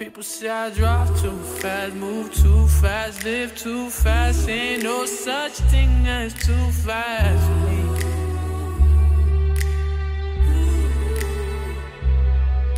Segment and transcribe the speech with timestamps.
[0.00, 4.48] People say I drive too fast, move too fast, live too fast.
[4.48, 7.50] Ain't no such thing as too fast.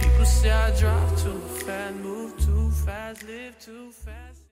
[0.03, 4.43] People say I drive too fast, move too fast, live too fast.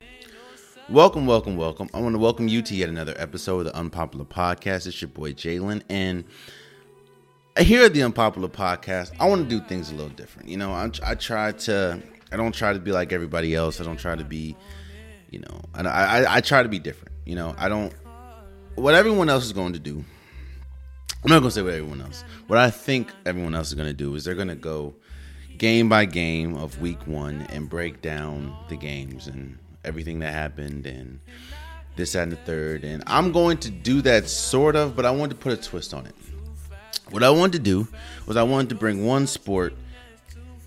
[0.89, 1.91] Welcome, welcome, welcome.
[1.93, 4.87] I want to welcome you to yet another episode of the Unpopular Podcast.
[4.87, 6.23] It's your boy Jalen, and
[7.59, 10.49] here at the Unpopular Podcast, I want to do things a little different.
[10.49, 12.01] You know, I, I try to,
[12.33, 13.81] I don't try to be like everybody else.
[13.81, 14.57] I don't try to be,
[15.31, 17.15] you know, I, I, I try to be different.
[17.25, 17.93] You know, I don't,
[18.77, 20.05] what everyone else is going to do,
[21.23, 23.89] I'm not going to say what everyone else, what I think everyone else is going
[23.89, 24.95] to do is they're going to go
[25.59, 30.87] game by game of week one and break down the games and everything that happened
[30.87, 31.21] and
[31.97, 32.85] this, that, and the third.
[32.85, 35.93] And I'm going to do that sort of, but I want to put a twist
[35.93, 36.15] on it.
[37.11, 37.89] What I wanted to do
[38.27, 39.75] was I wanted to bring one sport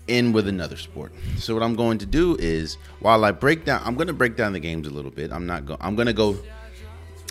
[0.06, 1.12] in with another sport.
[1.38, 4.36] So what I'm going to do is while I break down I'm going to break
[4.36, 5.32] down the games a little bit.
[5.32, 6.36] I'm not going I'm going to go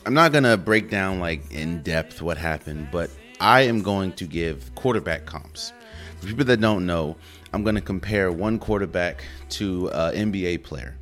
[0.05, 4.13] I'm not going to break down like in depth what happened, but I am going
[4.13, 5.71] to give quarterback comps.
[6.19, 7.15] For people that don't know,
[7.53, 10.97] I'm going to compare one quarterback to an NBA player.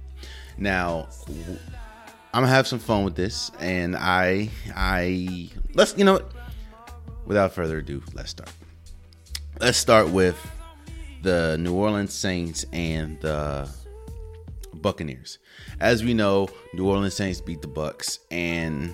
[0.57, 1.07] Now,
[2.33, 6.21] I'm gonna have some fun with this, and I, I let's you know,
[7.25, 8.51] without further ado, let's start.
[9.59, 10.37] Let's start with
[11.21, 13.69] the New Orleans Saints and the
[14.73, 15.37] Buccaneers.
[15.79, 18.93] As we know, New Orleans Saints beat the Bucks, and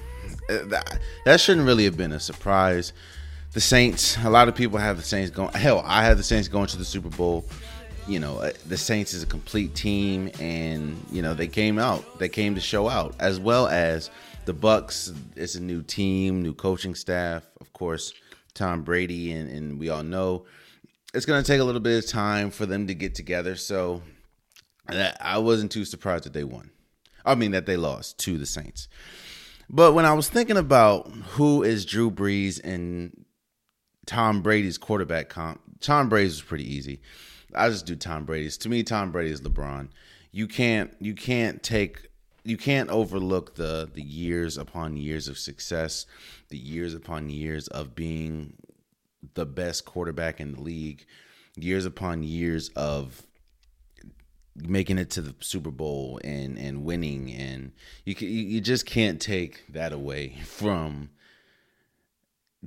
[0.49, 2.93] that, that shouldn't really have been a surprise.
[3.53, 5.53] The Saints, a lot of people have the Saints going.
[5.53, 7.45] Hell, I have the Saints going to the Super Bowl
[8.07, 12.19] you know uh, the Saints is a complete team, and you know they came out,
[12.19, 14.09] they came to show out, as well as
[14.45, 15.11] the Bucks.
[15.35, 18.13] It's a new team, new coaching staff, of course,
[18.53, 20.45] Tom Brady, and, and we all know
[21.13, 23.55] it's going to take a little bit of time for them to get together.
[23.55, 24.01] So
[24.87, 26.71] I wasn't too surprised that they won.
[27.25, 28.87] I mean that they lost to the Saints.
[29.69, 33.25] But when I was thinking about who is Drew Brees and
[34.05, 37.01] Tom Brady's quarterback comp, Tom Brady's was pretty easy.
[37.53, 38.57] I just do Tom Brady's.
[38.59, 39.89] To me, Tom Brady is LeBron.
[40.31, 42.07] You can't you can't take
[42.43, 46.05] you can't overlook the the years upon years of success,
[46.49, 48.53] the years upon years of being
[49.37, 51.05] the best quarterback in the league,
[51.55, 53.25] years upon years of
[54.55, 57.71] making it to the Super Bowl and and winning and
[58.03, 61.11] you you just can't take that away from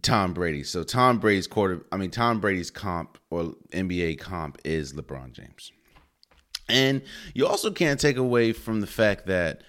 [0.01, 0.63] Tom Brady.
[0.63, 5.73] So Tom Brady's quarter I mean Tom Brady's comp or NBA comp is LeBron James.
[6.69, 7.03] And
[7.35, 9.63] you also can't take away from the fact that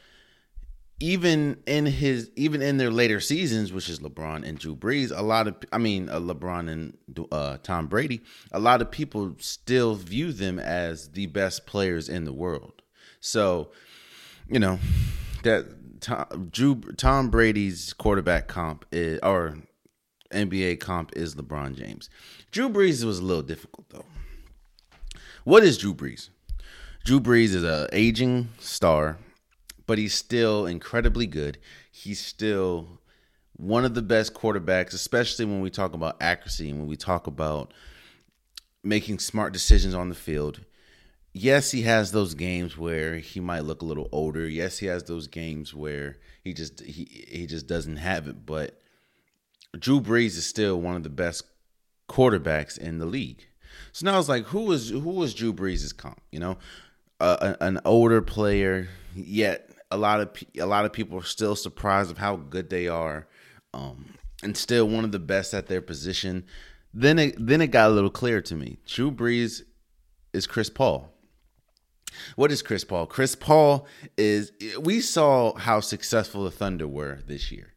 [1.01, 5.23] even in his even in their later seasons, which is LeBron and Drew Brees, a
[5.23, 6.97] lot of I mean uh, LeBron and
[7.31, 12.25] uh, Tom Brady, a lot of people still view them as the best players in
[12.25, 12.84] the world.
[13.19, 13.72] So,
[14.47, 14.79] you know
[15.44, 19.57] that Tom, Drew Tom Brady's quarterback comp is or
[20.31, 22.09] NBA comp is LeBron James.
[22.51, 24.06] Drew Brees was a little difficult though.
[25.44, 26.29] What is Drew Brees?
[27.03, 29.18] Drew Brees is an aging star,
[29.91, 31.57] but he's still incredibly good.
[31.91, 33.02] He's still
[33.57, 37.28] one of the best quarterbacks, especially when we talk about accuracy and when we talk
[37.28, 37.74] about
[38.85, 40.62] making smart decisions on the field.
[41.34, 44.47] Yes, he has those games where he might look a little older.
[44.47, 48.81] Yes, he has those games where he just he he just doesn't have it, but
[49.78, 51.44] Drew Brees is still one of the best
[52.07, 53.46] quarterbacks in the league.
[53.91, 56.22] So now it's like, who is Drew Brees' comp?
[56.31, 56.57] You know,
[57.19, 62.12] uh, an older player, yet a lot of a lot of people are still surprised
[62.12, 63.28] of how good they are,
[63.74, 66.46] um, and still one of the best at their position.
[66.94, 68.80] Then it then it got a little clear to me.
[68.85, 69.62] Drew Brees
[70.34, 71.09] is Chris Paul.
[72.35, 73.06] What is Chris Paul?
[73.06, 73.88] Chris Paul
[74.18, 74.51] is.
[74.80, 77.72] We saw how successful the Thunder were this year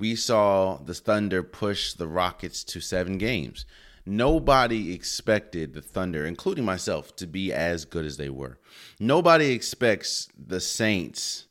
[0.00, 3.66] we saw the Thunder push the Rockets to seven games.
[4.06, 8.58] Nobody expected the Thunder, including myself, to be as good as they were.
[8.98, 11.46] Nobody expects the Saints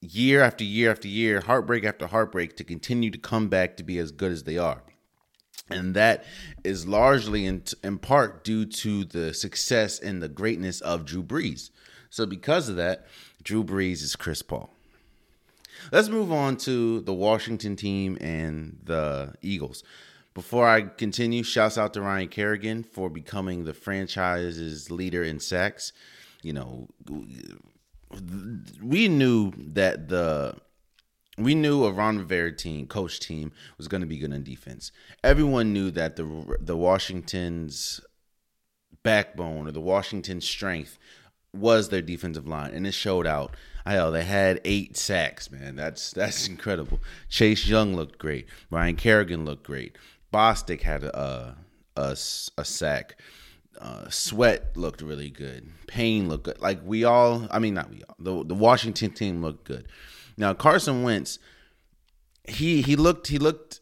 [0.00, 3.98] year after year after year, heartbreak after heartbreak, to continue to come back to be
[3.98, 4.82] as good as they are.
[5.70, 6.24] And that
[6.64, 11.70] is largely in, in part due to the success and the greatness of Drew Brees.
[12.08, 13.06] So, because of that,
[13.42, 14.74] Drew Brees is Chris Paul.
[15.92, 19.84] Let's move on to the Washington team and the Eagles.
[20.34, 25.92] Before I continue, shouts out to Ryan Kerrigan for becoming the franchise's leader in sacks.
[26.42, 26.88] You know,
[28.82, 30.56] we knew that the
[31.38, 34.92] we knew a Ron Rivera team, coach team, was going to be good on defense.
[35.24, 38.00] Everyone knew that the the Washington's
[39.02, 40.98] backbone or the Washington strength
[41.52, 43.56] was their defensive line, and it showed out.
[43.86, 45.76] I hell, they had eight sacks, man.
[45.76, 47.00] That's that's incredible.
[47.28, 48.46] Chase Young looked great.
[48.70, 49.96] Ryan Kerrigan looked great.
[50.32, 51.56] Bostic had a
[51.96, 52.16] a,
[52.58, 53.20] a sack.
[53.80, 55.66] Uh, Sweat looked really good.
[55.86, 56.60] Payne looked good.
[56.60, 58.16] Like we all, I mean, not we all.
[58.18, 59.88] The the Washington team looked good.
[60.36, 61.38] Now Carson Wentz,
[62.44, 63.80] he he looked he looked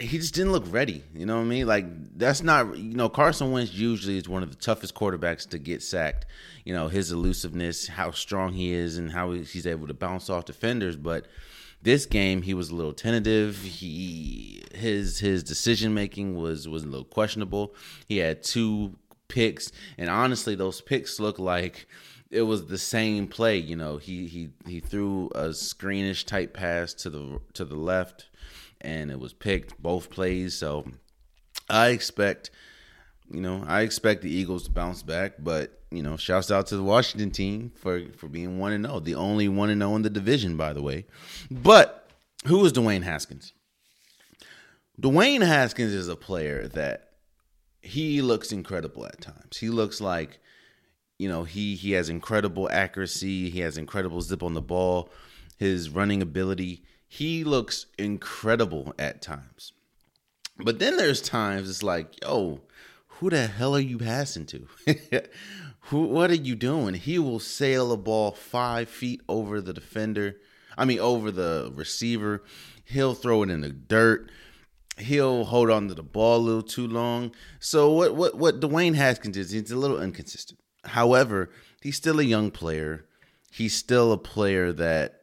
[0.00, 1.02] he just didn't look ready.
[1.14, 1.66] You know what I mean?
[1.66, 1.86] Like
[2.16, 5.82] that's not you know Carson Wentz usually is one of the toughest quarterbacks to get
[5.82, 6.26] sacked.
[6.64, 10.44] You know his elusiveness, how strong he is, and how he's able to bounce off
[10.44, 10.96] defenders.
[10.96, 11.26] But
[11.82, 13.58] this game he was a little tentative.
[13.58, 17.74] He his his decision making was was a little questionable.
[18.06, 18.96] He had two
[19.30, 21.86] picks, and honestly, those picks look like
[22.30, 23.56] it was the same play.
[23.56, 28.26] You know, he he he threw a screenish type pass to the to the left
[28.80, 30.56] and it was picked both plays.
[30.56, 30.86] So
[31.68, 32.50] I expect,
[33.30, 35.34] you know, I expect the Eagles to bounce back.
[35.38, 38.96] But you know, shouts out to the Washington team for for being one and zero,
[38.96, 39.00] oh.
[39.00, 41.06] the only one and zero oh in the division, by the way.
[41.50, 42.08] But
[42.46, 43.52] who is Dwayne Haskins?
[45.00, 47.09] Dwayne Haskins is a player that
[47.82, 49.56] he looks incredible at times.
[49.58, 50.38] He looks like,
[51.18, 53.50] you know, he he has incredible accuracy.
[53.50, 55.10] He has incredible zip on the ball.
[55.58, 59.72] His running ability he looks incredible at times.
[60.56, 62.60] But then there's times it's like, yo,
[63.08, 64.68] who the hell are you passing to?
[65.80, 66.94] who what are you doing?
[66.94, 70.36] He will sail a ball five feet over the defender.
[70.78, 72.44] I mean over the receiver.
[72.84, 74.30] He'll throw it in the dirt.
[75.00, 77.32] He'll hold on to the ball a little too long.
[77.58, 80.60] So what what what Dwayne Haskins is, he's a little inconsistent.
[80.84, 81.50] However,
[81.80, 83.06] he's still a young player.
[83.50, 85.22] He's still a player that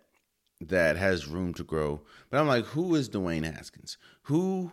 [0.59, 2.01] that has room to grow.
[2.29, 3.97] But I'm like, who is Dwayne Haskins?
[4.24, 4.71] Who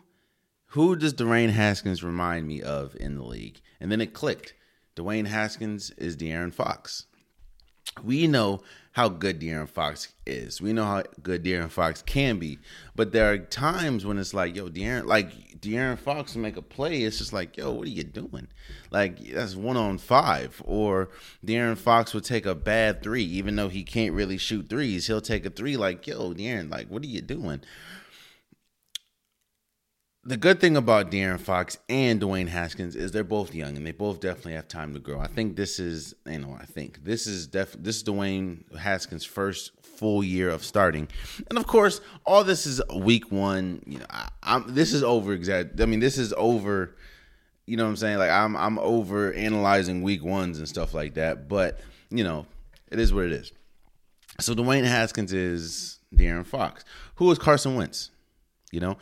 [0.69, 3.61] who does Dwayne Haskins remind me of in the league?
[3.81, 4.55] And then it clicked.
[4.97, 7.07] Dwayne Haskins is De'Aaron Fox.
[8.03, 8.63] We know
[8.95, 10.63] how good De'Aaron Fox is.
[10.63, 12.61] We know how good De'Aaron Fox can be.
[12.95, 17.03] But there are times when it's like, yo, De'Aaron, like De'Aaron Fox make a play.
[17.03, 18.47] It's just like, yo, what are you doing?
[18.93, 20.63] Like that's one on five.
[20.65, 21.11] Or
[21.45, 25.09] De'Aaron Fox would take a bad three, even though he can't really shoot threes.
[25.09, 27.63] He'll take a three like, yo, De'Aaron, like, what are you doing?
[30.27, 33.93] The good thing about De'Aaron Fox and Dwayne Haskins is they're both young and they
[33.93, 35.21] both definitely have time to grow.
[35.21, 39.25] I think this is, you know, I think this is def this is Dwayne Haskins'
[39.25, 41.09] first full year of starting,
[41.51, 43.83] and of course, all this is week one.
[43.87, 45.81] You know, I, am this is over exact.
[45.81, 46.97] I mean, this is over.
[47.67, 48.19] You know what I'm saying?
[48.19, 51.49] Like I'm I'm over analyzing week ones and stuff like that.
[51.49, 51.81] But
[52.11, 52.47] you know,
[52.91, 53.53] it is what it is.
[54.41, 56.85] So Dwayne Haskins is De'Aaron Fox.
[57.17, 58.11] Who is Carson Wentz?
[58.73, 58.99] You know,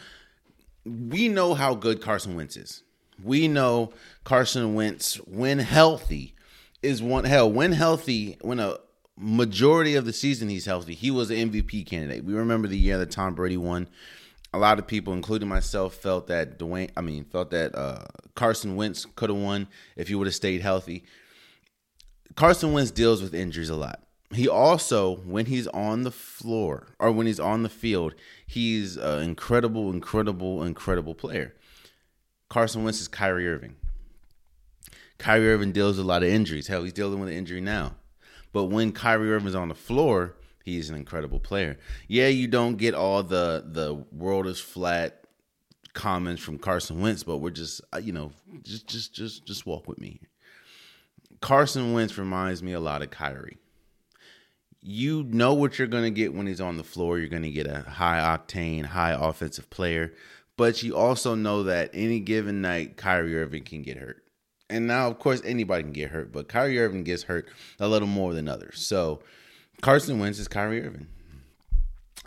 [0.85, 2.83] we know how good Carson Wentz is.
[3.23, 3.93] We know
[4.25, 6.35] Carson Wentz, when healthy,
[6.83, 7.51] is one hell.
[7.51, 8.79] When healthy, when a
[9.17, 12.25] majority of the season he's healthy, he was an MVP candidate.
[12.25, 13.89] We remember the year that Tom Brady won.
[14.55, 18.05] A lot of people, including myself, felt that Dwayne, I mean, felt that uh,
[18.35, 21.05] Carson Wentz could have won if he would have stayed healthy.
[22.35, 24.03] Carson Wentz deals with injuries a lot
[24.35, 28.15] he also when he's on the floor or when he's on the field
[28.53, 31.55] he's an incredible incredible incredible player.
[32.51, 33.77] Carson wentz is kyrie irving.
[35.19, 36.67] Kyrie irving deals with a lot of injuries.
[36.67, 37.95] Hell he's dealing with an injury now.
[38.53, 41.79] But when kyrie irving's on the floor he's an incredible player.
[42.09, 45.25] Yeah you don't get all the the world is flat
[45.95, 48.33] comments from carson wentz but we're just uh, you know
[48.63, 50.21] just just just just walk with me.
[51.41, 53.57] Carson wentz reminds me a lot of kyrie
[54.83, 57.19] you know what you're going to get when he's on the floor.
[57.19, 60.13] You're going to get a high octane, high offensive player,
[60.57, 64.25] but you also know that any given night, Kyrie Irving can get hurt.
[64.69, 67.49] And now, of course, anybody can get hurt, but Kyrie Irving gets hurt
[67.79, 68.85] a little more than others.
[68.85, 69.21] So
[69.83, 71.07] Carson Wentz is Kyrie Irving.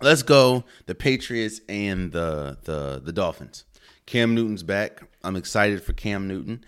[0.02, 3.64] Let's go the Patriots and the the the Dolphins.
[4.06, 5.02] Cam Newton's back.
[5.24, 6.64] I'm excited for Cam Newton.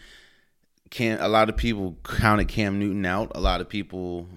[0.89, 3.31] Can a lot of people counted Cam Newton out.
[3.35, 4.27] A lot of people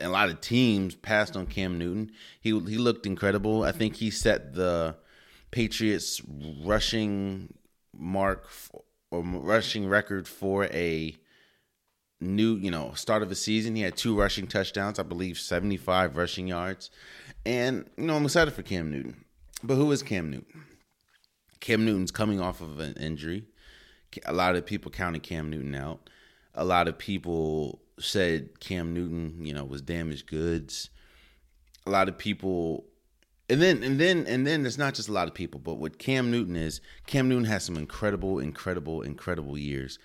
[0.00, 2.10] a lot of teams passed on Cam Newton.
[2.40, 3.62] He he looked incredible.
[3.62, 4.96] I think he set the
[5.50, 6.22] Patriots
[6.64, 7.54] rushing
[7.92, 11.16] mark for, or rushing record for a
[12.20, 13.74] new, you know, start of a season.
[13.74, 16.90] He had two rushing touchdowns, I believe 75 rushing yards.
[17.44, 19.24] And, you know, I'm excited for Cam Newton.
[19.62, 20.64] But who is Cam Newton?
[21.60, 23.44] Cam Newton's coming off of an injury.
[24.24, 26.08] A lot of people counted Cam Newton out.
[26.54, 30.90] A lot of people said Cam Newton, you know, was damaged goods.
[31.86, 32.84] A lot of people
[33.50, 35.98] and then and then and then it's not just a lot of people, but what
[35.98, 39.98] Cam Newton is, Cam Newton has some incredible, incredible, incredible years.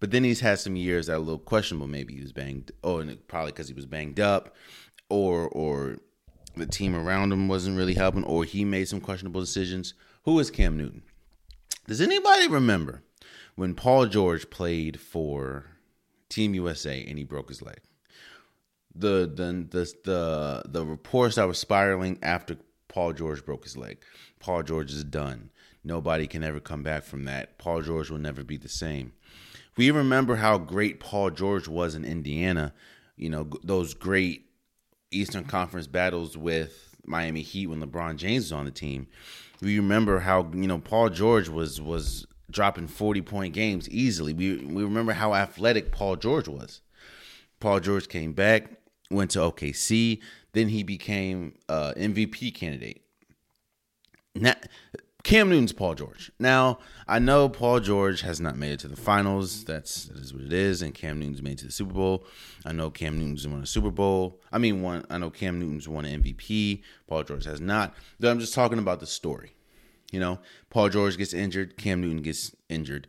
[0.00, 1.86] But then he's had some years that are a little questionable.
[1.86, 2.72] Maybe he was banged.
[2.82, 4.54] Oh, and probably because he was banged up,
[5.10, 5.98] or or
[6.56, 9.92] the team around him wasn't really helping, or he made some questionable decisions.
[10.24, 11.02] Who is Cam Newton?
[11.86, 13.02] Does anybody remember
[13.54, 15.66] when Paul George played for
[16.28, 17.80] Team USA and he broke his leg?
[18.94, 22.56] The the the the, the reports that were spiraling after
[22.88, 23.98] Paul George broke his leg.
[24.40, 25.50] Paul George is done.
[25.84, 27.58] Nobody can ever come back from that.
[27.58, 29.12] Paul George will never be the same.
[29.76, 32.74] We remember how great Paul George was in Indiana.
[33.16, 34.46] You know, those great
[35.10, 39.06] Eastern Conference battles with Miami Heat when LeBron James was on the team.
[39.60, 44.32] We remember how, you know, Paul George was was dropping 40 point games easily.
[44.32, 46.80] We we remember how athletic Paul George was.
[47.60, 48.70] Paul George came back,
[49.10, 50.20] went to OKC,
[50.52, 53.02] then he became uh, MVP candidate.
[54.34, 54.54] Now,
[55.24, 56.30] Cam Newton's Paul George.
[56.38, 59.64] Now, I know Paul George has not made it to the finals.
[59.64, 60.80] That's that is what it is.
[60.80, 62.24] And Cam Newton's made to the Super Bowl.
[62.64, 64.40] I know Cam Newton's won a Super Bowl.
[64.52, 65.04] I mean, one.
[65.10, 66.82] I know Cam Newton's won an MVP.
[67.08, 67.94] Paul George has not.
[68.20, 69.54] But I'm just talking about the story.
[70.12, 70.38] You know,
[70.70, 71.76] Paul George gets injured.
[71.76, 73.08] Cam Newton gets injured.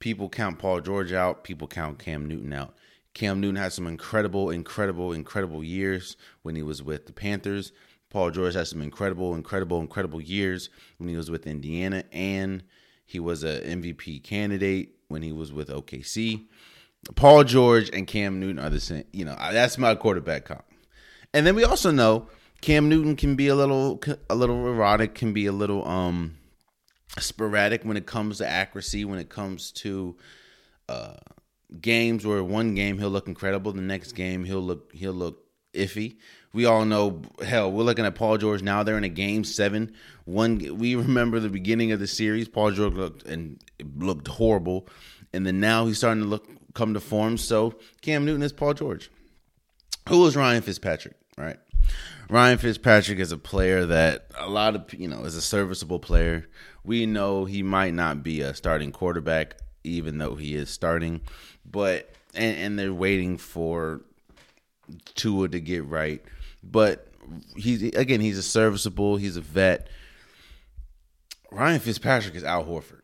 [0.00, 1.44] People count Paul George out.
[1.44, 2.74] People count Cam Newton out.
[3.14, 7.72] Cam Newton had some incredible, incredible, incredible years when he was with the Panthers.
[8.08, 12.64] Paul George had some incredible, incredible, incredible years when he was with Indiana, and
[13.06, 16.46] he was an MVP candidate when he was with OKC.
[17.14, 19.04] Paul George and Cam Newton are the same.
[19.12, 20.64] You know, that's my quarterback comp.
[21.32, 22.28] And then we also know
[22.60, 26.36] Cam Newton can be a little, a little erotic, can be a little um
[27.18, 30.16] sporadic when it comes to accuracy, when it comes to
[30.88, 31.14] uh
[31.80, 36.16] games where one game he'll look incredible, the next game he'll look he'll look iffy.
[36.52, 38.82] We all know, hell, we're looking at Paul George now.
[38.82, 39.92] They're in a game seven.
[40.24, 42.48] One, we remember the beginning of the series.
[42.48, 43.60] Paul George looked and
[43.96, 44.88] looked horrible,
[45.32, 47.36] and then now he's starting to look come to form.
[47.36, 49.10] So Cam Newton is Paul George.
[50.08, 51.14] Who is Ryan Fitzpatrick?
[51.38, 51.58] Right,
[52.28, 56.48] Ryan Fitzpatrick is a player that a lot of you know is a serviceable player.
[56.84, 61.20] We know he might not be a starting quarterback, even though he is starting,
[61.64, 64.02] but and, and they're waiting for
[65.14, 66.22] Tua to get right.
[66.62, 67.08] But
[67.56, 69.88] he's again, he's a serviceable, he's a vet.
[71.50, 73.02] Ryan Fitzpatrick is Al Horford.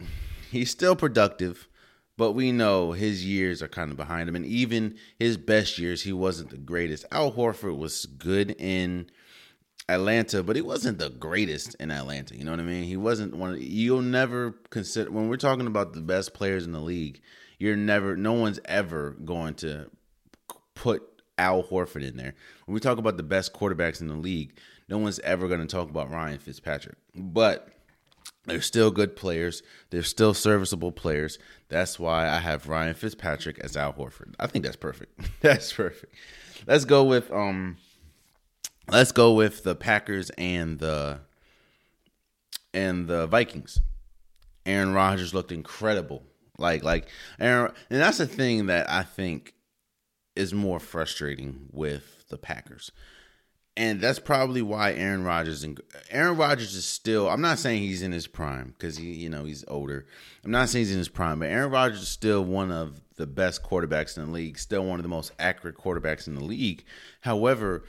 [0.50, 1.68] He's still productive,
[2.16, 4.36] but we know his years are kind of behind him.
[4.36, 7.04] And even his best years, he wasn't the greatest.
[7.12, 9.10] Al Horford was good in
[9.88, 12.36] Atlanta, but he wasn't the greatest in Atlanta.
[12.36, 12.84] You know what I mean?
[12.84, 13.54] He wasn't one.
[13.54, 17.20] Of, you'll never consider when we're talking about the best players in the league.
[17.58, 18.16] You're never.
[18.16, 19.90] No one's ever going to
[20.74, 21.02] put
[21.38, 22.34] Al Horford in there.
[22.66, 25.66] When we talk about the best quarterbacks in the league, no one's ever going to
[25.66, 26.96] talk about Ryan Fitzpatrick.
[27.14, 27.68] But
[28.44, 29.62] they're still good players.
[29.90, 31.38] They're still serviceable players.
[31.68, 34.34] That's why I have Ryan Fitzpatrick as Al Horford.
[34.38, 35.18] I think that's perfect.
[35.40, 36.14] that's perfect.
[36.66, 37.76] Let's go with um
[38.90, 41.20] let's go with the Packers and the
[42.74, 43.80] and the Vikings.
[44.66, 46.22] Aaron Rodgers looked incredible.
[46.58, 49.54] Like like Aaron and that's the thing that I think
[50.36, 52.92] is more frustrating with the Packers.
[53.76, 55.80] And that's probably why Aaron Rodgers and
[56.10, 57.28] Aaron Rodgers is still.
[57.28, 60.04] I'm not saying he's in his prime because he, you know, he's older.
[60.44, 63.26] I'm not saying he's in his prime, but Aaron Rodgers is still one of the
[63.26, 64.58] best quarterbacks in the league.
[64.58, 66.84] Still one of the most accurate quarterbacks in the league.
[67.20, 67.84] However,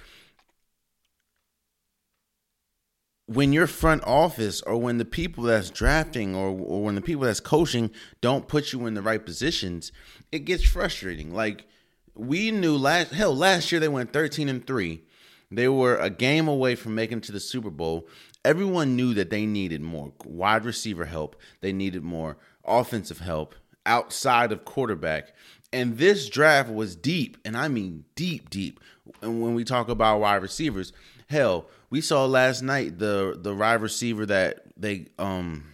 [3.30, 7.26] when your front office or when the people that's drafting or, or when the people
[7.26, 9.92] that's coaching don't put you in the right positions,
[10.32, 11.32] it gets frustrating.
[11.32, 11.68] Like
[12.16, 15.04] we knew last hell last year they went 13 and 3
[15.52, 18.08] they were a game away from making to the super bowl.
[18.46, 21.36] Everyone knew that they needed more wide receiver help.
[21.62, 23.56] They needed more offensive help
[23.86, 25.34] outside of quarterback.
[25.74, 28.80] And this draft was deep and i mean deep deep.
[29.22, 30.94] And when we talk about wide receivers
[31.28, 35.66] hell we saw last night the the wide receiver that they um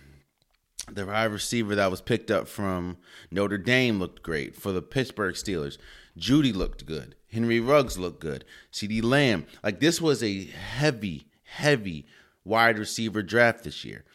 [0.91, 2.97] the wide receiver that was picked up from
[3.31, 5.77] Notre Dame looked great for the Pittsburgh Steelers.
[6.17, 7.15] Jeudy looked good.
[7.31, 8.45] Henry Ruggs looked good.
[8.71, 9.45] CeeDee Lamb.
[9.63, 12.05] Like this was a heavy, heavy
[12.43, 14.05] wide receiver draft this year.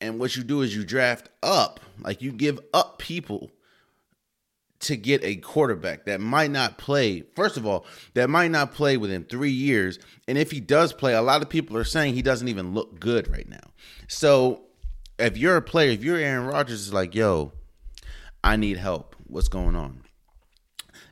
[0.00, 3.50] And what you do is you draft up, like you give up people
[4.84, 7.24] to get a quarterback that might not play.
[7.34, 9.98] First of all, that might not play within three years.
[10.28, 13.00] And if he does play, a lot of people are saying he doesn't even look
[13.00, 13.72] good right now.
[14.08, 14.62] So
[15.18, 17.52] if you're a player, if you're Aaron Rodgers, it's like, yo,
[18.42, 19.16] I need help.
[19.26, 20.04] What's going on?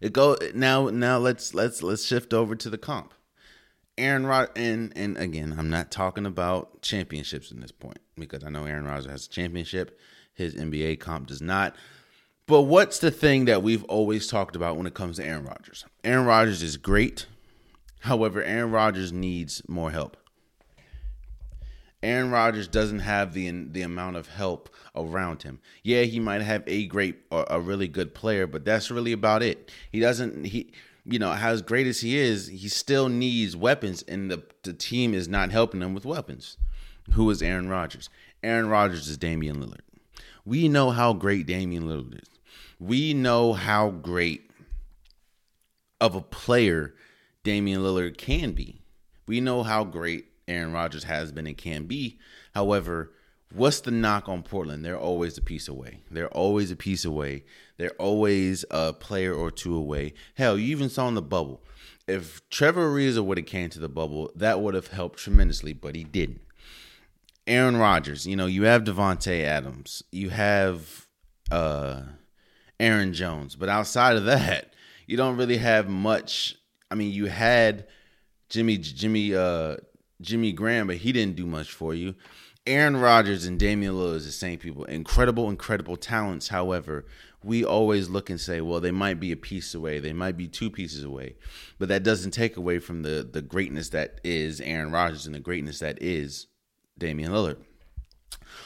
[0.01, 0.89] It go now.
[0.89, 3.15] Now let's let's let's shift over to the comp.
[3.97, 8.51] Aaron Rod and and again, I'm not talking about championships in this point because I
[8.51, 9.99] know Aaron Rodgers has a championship.
[10.35, 11.77] His NBA comp does not.
[12.47, 15.85] But what's the thing that we've always talked about when it comes to Aaron Rodgers?
[16.05, 17.27] Aaron Rodgers is great.
[18.01, 20.17] However, Aaron Rodgers needs more help.
[22.03, 25.61] Aaron Rodgers doesn't have the the amount of help around him.
[25.85, 29.43] Yeah, he might have a great or a really good player, but that's really about
[29.43, 29.71] it.
[29.93, 30.73] He doesn't he
[31.05, 35.15] you know, as great as he is, he still needs weapons and the the team
[35.15, 36.57] is not helping him with weapons.
[37.13, 38.09] Who is Aaron Rodgers?
[38.43, 39.81] Aaron Rodgers is Damian Lillard.
[40.45, 42.32] We know how great Damian Lillard is.
[42.83, 44.51] We know how great
[46.01, 46.95] of a player
[47.45, 48.81] Damian Lillard can be.
[49.29, 52.19] We know how great Aaron Rodgers has been and can be.
[52.57, 53.13] However,
[53.55, 54.85] what's the knock on Portland?
[54.85, 56.01] They're always a piece away.
[56.11, 57.45] They're always a piece away.
[57.77, 60.15] They're always a player or two away.
[60.35, 61.63] Hell, you even saw in the bubble.
[62.09, 65.95] If Trevor Ariza would have came to the bubble, that would have helped tremendously, but
[65.95, 66.41] he didn't.
[67.47, 71.07] Aaron Rodgers, you know, you have Davante Adams, you have
[71.53, 72.03] uh
[72.83, 74.75] Aaron Jones, but outside of that,
[75.07, 76.57] you don't really have much.
[76.91, 77.87] I mean, you had
[78.49, 79.77] Jimmy Jimmy uh
[80.21, 82.17] Jimmy Graham, but he didn't do much for you.
[82.67, 84.85] Aaron Rodgers and Damian Lillard is the same people.
[84.85, 86.49] Incredible, incredible talents.
[86.49, 87.07] However,
[87.43, 89.99] we always look and say, well, they might be a piece away.
[89.99, 91.35] They might be two pieces away.
[91.79, 95.41] But that doesn't take away from the the greatness that is Aaron Rodgers and the
[95.41, 96.49] greatness that is
[96.99, 97.59] Damian Lillard.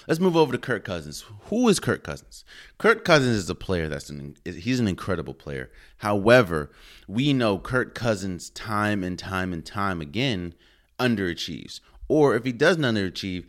[0.07, 1.25] Let's move over to Kirk Cousins.
[1.47, 2.45] Who is Kirk Cousins?
[2.79, 5.71] Kirk Cousins is a player that's an he's an incredible player.
[5.99, 6.71] However,
[7.09, 10.55] we know Kirk Cousins time and time and time again
[11.01, 11.81] underachieves.
[12.09, 13.47] Or if he doesn't underachieve,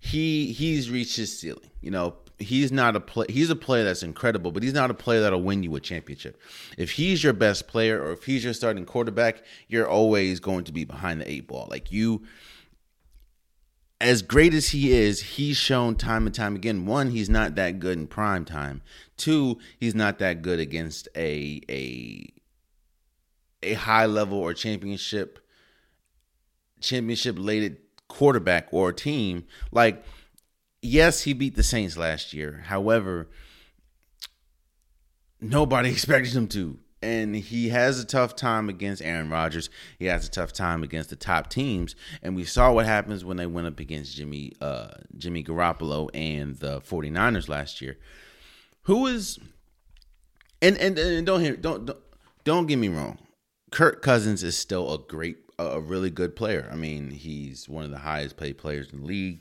[0.00, 1.70] he he's reached his ceiling.
[1.80, 4.94] You know, he's not a play he's a player that's incredible, but he's not a
[4.94, 6.40] player that'll win you a championship.
[6.76, 10.72] If he's your best player or if he's your starting quarterback, you're always going to
[10.72, 11.68] be behind the eight ball.
[11.70, 12.22] Like you
[14.00, 16.86] as great as he is, he's shown time and time again.
[16.86, 18.80] One, he's not that good in prime time.
[19.16, 22.32] Two, he's not that good against a a
[23.62, 25.38] a high level or championship
[26.80, 27.76] championship laden
[28.08, 29.44] quarterback or team.
[29.70, 30.02] Like,
[30.80, 32.62] yes, he beat the Saints last year.
[32.66, 33.28] However,
[35.42, 39.70] nobody expected him to and he has a tough time against Aaron Rodgers.
[39.98, 43.36] He has a tough time against the top teams, and we saw what happens when
[43.36, 47.98] they went up against Jimmy uh, Jimmy Garoppolo and the 49ers last year.
[48.82, 49.38] Who is
[50.62, 51.98] and and, and don't hear don't, don't
[52.44, 53.18] don't get me wrong.
[53.70, 56.68] Kirk Cousins is still a great a really good player.
[56.72, 59.40] I mean, he's one of the highest paid players in the league.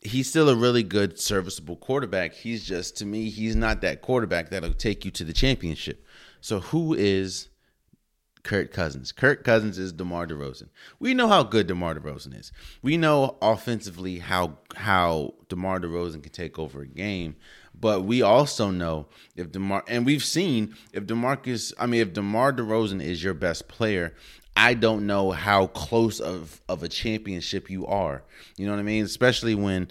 [0.00, 2.32] He's still a really good serviceable quarterback.
[2.32, 6.04] He's just to me, he's not that quarterback that'll take you to the championship.
[6.40, 7.48] So who is
[8.42, 9.12] Kirk Cousins?
[9.12, 10.68] Kirk Cousins is DeMar DeRozan.
[10.98, 12.52] We know how good DeMar DeRozan is.
[12.82, 17.36] We know offensively how how DeMar DeRozan can take over a game.
[17.80, 22.52] But we also know if DeMar and we've seen if DeMarcus, I mean if DeMar
[22.52, 24.14] DeRozan is your best player,
[24.56, 28.24] I don't know how close of, of a championship you are.
[28.56, 29.04] You know what I mean?
[29.04, 29.88] Especially when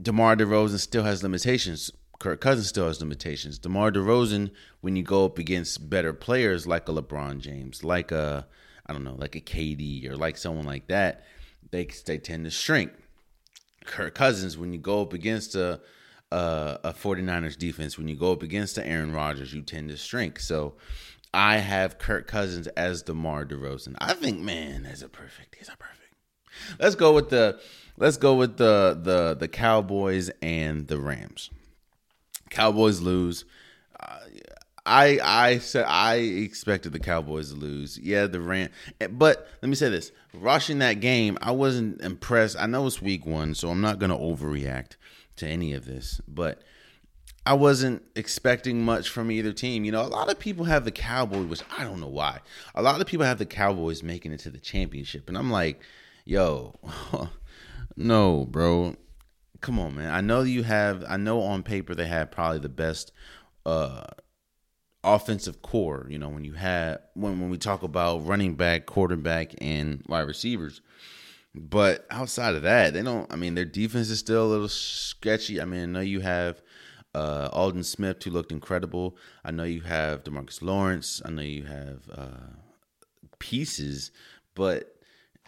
[0.00, 1.90] DeMar DeRozan still has limitations.
[2.18, 3.58] Kirk Cousins still has limitations.
[3.58, 4.50] DeMar DeRozan,
[4.80, 8.46] when you go up against better players like a LeBron James, like a
[8.86, 11.24] I don't know, like a KD or like someone like that,
[11.70, 12.92] they they tend to shrink.
[13.84, 15.80] Kirk Cousins, when you go up against a
[16.32, 19.96] a, a 49ers defense, when you go up against the Aaron Rodgers, you tend to
[19.96, 20.40] shrink.
[20.40, 20.74] So
[21.32, 23.94] I have Kirk Cousins as DeMar DeRozan.
[23.98, 25.56] I think, man, that's a perfect.
[25.56, 26.14] He's a perfect.
[26.78, 27.60] Let's go with the
[27.96, 31.50] let's go with the the the Cowboys and the Rams.
[32.50, 33.44] Cowboys lose.
[34.86, 37.98] I I said I expected the Cowboys to lose.
[37.98, 38.70] Yeah, the Ram,
[39.10, 42.56] but let me say this: rushing that game, I wasn't impressed.
[42.58, 44.92] I know it's week one, so I'm not gonna overreact
[45.36, 46.62] to any of this, but
[47.44, 49.84] I wasn't expecting much from either team.
[49.84, 52.38] You know, a lot of people have the Cowboys, which I don't know why.
[52.76, 55.80] A lot of people have the Cowboys making it to the championship, and I'm like,
[56.24, 56.74] yo,
[57.96, 58.94] no, bro
[59.60, 60.12] come on, man.
[60.12, 61.04] I know you have.
[61.08, 63.12] I know on paper they have probably the best
[63.64, 64.04] uh,
[65.04, 66.06] offensive core.
[66.08, 70.26] You know, when you have when when we talk about running back, quarterback, and wide
[70.26, 70.80] receivers.
[71.54, 73.32] But outside of that, they don't.
[73.32, 75.60] I mean, their defense is still a little sketchy.
[75.60, 76.60] I mean, I know you have
[77.14, 79.16] uh, Aldon Smith, who looked incredible.
[79.42, 81.22] I know you have Demarcus Lawrence.
[81.24, 82.56] I know you have uh,
[83.38, 84.10] pieces,
[84.54, 84.95] but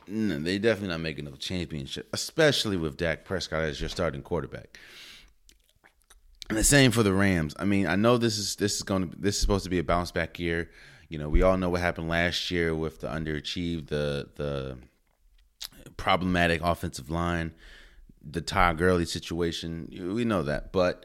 [0.09, 4.79] no, they definitely not making a championship, especially with Dak Prescott as your starting quarterback.
[6.49, 7.55] And the same for the Rams.
[7.59, 9.79] I mean, I know this is this is going to this is supposed to be
[9.79, 10.71] a bounce back year.
[11.09, 14.79] You know, we all know what happened last year with the underachieved, the the
[15.97, 17.53] problematic offensive line,
[18.23, 20.14] the Todd Gurley situation.
[20.14, 21.05] We know that, but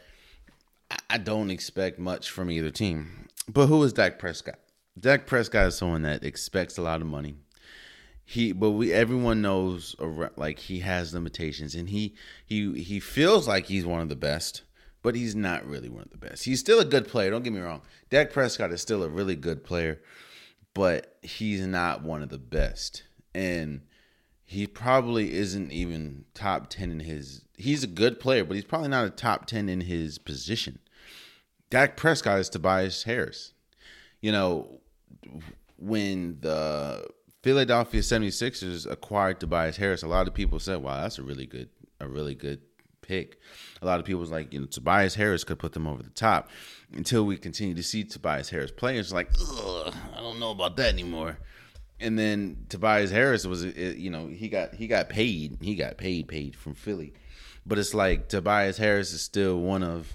[1.10, 3.28] I don't expect much from either team.
[3.50, 4.60] But who is Dak Prescott?
[4.98, 7.36] Dak Prescott is someone that expects a lot of money.
[8.26, 9.96] He, but we everyone knows
[10.38, 14.64] like he has limitations, and he he he feels like he's one of the best,
[15.02, 16.46] but he's not really one of the best.
[16.46, 17.32] He's still a good player.
[17.32, 17.82] Don't get me wrong.
[18.10, 20.02] Dak Prescott is still a really good player,
[20.74, 23.04] but he's not one of the best,
[23.36, 23.82] and
[24.46, 28.88] he probably isn't even top 10 in his he's a good player but he's probably
[28.88, 30.80] not a top 10 in his position
[31.70, 33.54] Dak Prescott is Tobias Harris
[34.22, 34.82] you know
[35.78, 37.08] when the
[37.44, 40.02] Philadelphia 76ers acquired Tobias Harris.
[40.02, 42.62] A lot of people said wow that's a really good a really good
[43.02, 43.38] pick.
[43.82, 46.10] A lot of people was like you know Tobias Harris could put them over the
[46.10, 46.50] top.
[46.94, 50.94] Until we continue to see Tobias Harris play it's like I don't know about that
[50.94, 51.38] anymore.
[52.00, 56.28] And then Tobias Harris was, you know, he got he got paid, he got paid,
[56.28, 57.14] paid from Philly,
[57.66, 60.12] but it's like Tobias Harris is still one of,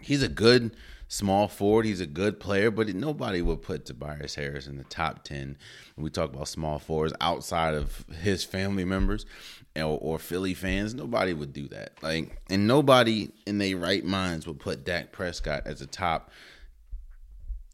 [0.00, 0.74] he's a good
[1.08, 5.24] small forward, he's a good player, but nobody would put Tobias Harris in the top
[5.24, 5.56] ten
[5.94, 9.26] when we talk about small forwards outside of his family members
[9.76, 10.94] or, or Philly fans.
[10.94, 15.62] Nobody would do that, like, and nobody in their right minds would put Dak Prescott
[15.66, 16.30] as a top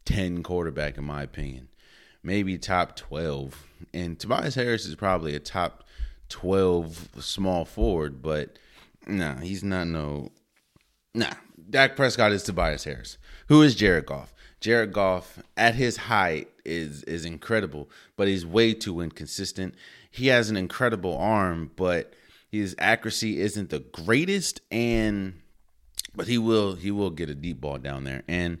[0.05, 1.69] ten quarterback, in my opinion
[2.23, 3.67] maybe top 12.
[3.93, 5.83] And Tobias Harris is probably a top
[6.29, 8.57] 12 small forward, but
[9.05, 10.31] nah, he's not no.
[11.13, 11.33] Nah,
[11.69, 13.17] Dak Prescott is Tobias Harris.
[13.47, 14.33] Who is Jared Goff?
[14.59, 19.75] Jared Goff at his height is is incredible, but he's way too inconsistent.
[20.09, 22.13] He has an incredible arm, but
[22.49, 25.41] his accuracy isn't the greatest and
[26.15, 28.23] but he will he will get a deep ball down there.
[28.27, 28.59] And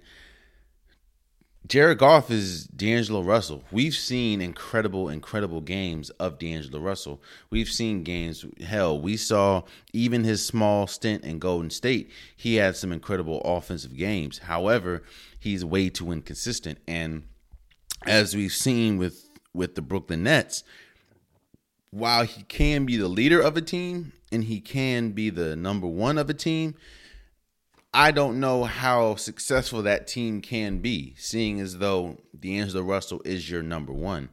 [1.65, 3.63] Jared Goff is D'Angelo Russell.
[3.71, 7.21] We've seen incredible, incredible games of D'Angelo Russell.
[7.49, 12.11] We've seen games, hell, we saw even his small stint in Golden State.
[12.35, 14.39] He had some incredible offensive games.
[14.39, 15.03] However,
[15.39, 16.79] he's way too inconsistent.
[16.85, 17.23] And
[18.05, 20.63] as we've seen with with the Brooklyn Nets,
[21.91, 25.87] while he can be the leader of a team and he can be the number
[25.87, 26.75] one of a team,
[27.95, 33.51] I don't know how successful that team can be, seeing as though D'Angelo Russell is
[33.51, 34.29] your number one.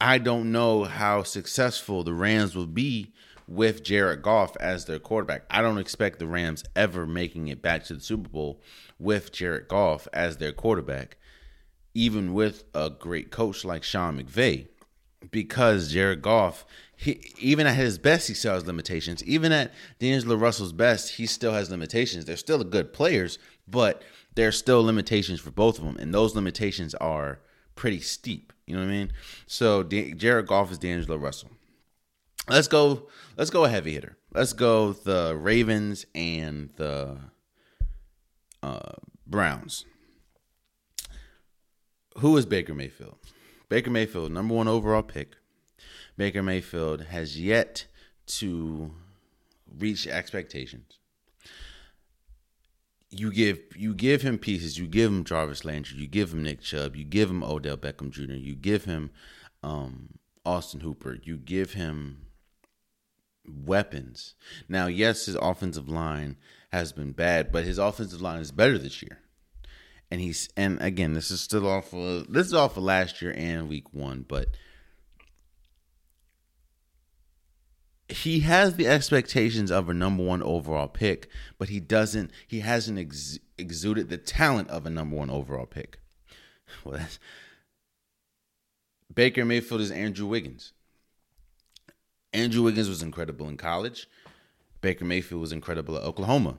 [0.00, 3.12] I don't know how successful the Rams will be
[3.48, 5.42] with Jared Goff as their quarterback.
[5.50, 8.62] I don't expect the Rams ever making it back to the Super Bowl
[8.98, 11.16] with Jared Goff as their quarterback,
[11.94, 14.68] even with a great coach like Sean McVay,
[15.30, 16.64] because Jared Goff
[17.00, 19.24] he even at his best he still has limitations.
[19.24, 22.26] Even at D'Angelo Russell's best, he still has limitations.
[22.26, 24.02] They're still good players, but
[24.34, 27.40] there's still limitations for both of them, and those limitations are
[27.74, 28.52] pretty steep.
[28.66, 29.12] You know what I mean?
[29.46, 31.50] So D- Jared Goff is D'Angelo Russell.
[32.50, 33.08] Let's go.
[33.38, 34.18] Let's go a heavy hitter.
[34.34, 37.16] Let's go the Ravens and the
[38.62, 38.92] uh,
[39.26, 39.86] Browns.
[42.18, 43.16] Who is Baker Mayfield?
[43.70, 45.36] Baker Mayfield, number one overall pick
[46.18, 47.86] Baker Mayfield has yet
[48.26, 48.90] to
[49.78, 50.98] reach expectations.
[53.08, 54.76] You give you give him pieces.
[54.78, 55.98] You give him Jarvis Landry.
[55.98, 56.94] You give him Nick Chubb.
[56.94, 58.34] You give him Odell Beckham Jr.
[58.34, 59.10] You give him
[59.62, 60.10] um,
[60.44, 61.18] Austin Hooper.
[61.22, 62.26] You give him
[63.48, 64.34] weapons.
[64.68, 66.36] Now, yes, his offensive line
[66.70, 69.20] has been bad, but his offensive line is better this year.
[70.10, 73.32] And he's and again, this is still off of this is off of last year
[73.36, 74.48] and week one, but
[78.08, 82.30] he has the expectations of a number one overall pick, but he doesn't.
[82.46, 85.98] He hasn't ex- exuded the talent of a number one overall pick.
[86.84, 87.18] Well, that's
[89.12, 90.72] Baker Mayfield is Andrew Wiggins.
[92.32, 94.06] Andrew Wiggins was incredible in college.
[94.80, 96.58] Baker Mayfield was incredible at Oklahoma.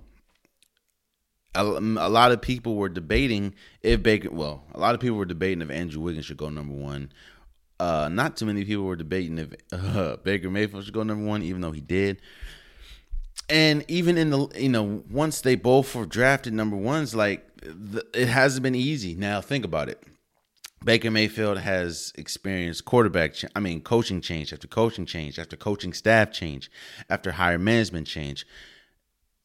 [1.53, 5.25] A, a lot of people were debating if Baker, well, a lot of people were
[5.25, 7.11] debating if Andrew Wiggins should go number one
[7.81, 11.41] uh, not too many people were debating if uh, Baker Mayfield should go number one,
[11.41, 12.21] even though he did.
[13.49, 18.05] And even in the you know once they both were drafted number ones, like the,
[18.13, 19.15] it hasn't been easy.
[19.15, 20.01] Now think about it.
[20.83, 25.93] Baker Mayfield has experienced quarterback, ch- I mean, coaching change after coaching change after coaching
[25.93, 26.71] staff change
[27.09, 28.45] after higher management change.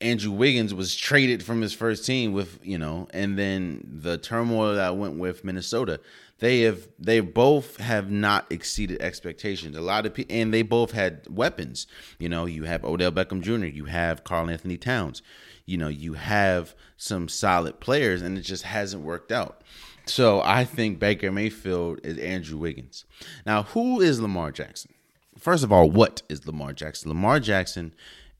[0.00, 4.74] Andrew Wiggins was traded from his first team with, you know, and then the turmoil
[4.74, 6.00] that went with Minnesota
[6.38, 9.76] they have they both have not exceeded expectations.
[9.76, 11.86] A lot of people, and they both had weapons.
[12.18, 15.22] You know, you have Odell Beckham Jr., you have Karl-Anthony Towns,
[15.64, 19.62] you know, you have some solid players, and it just hasn't worked out.
[20.04, 23.04] So I think Baker Mayfield is Andrew Wiggins.
[23.44, 24.92] Now, who is Lamar Jackson?
[25.38, 27.08] First of all, what is Lamar Jackson?
[27.08, 27.94] Lamar Jackson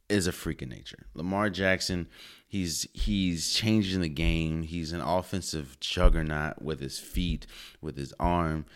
[0.09, 1.07] is a freak of nature.
[1.15, 2.09] Lamar Jackson,
[2.47, 4.63] he's he's changing the game.
[4.63, 7.47] He's an offensive juggernaut with his feet,
[7.81, 8.67] with his arm.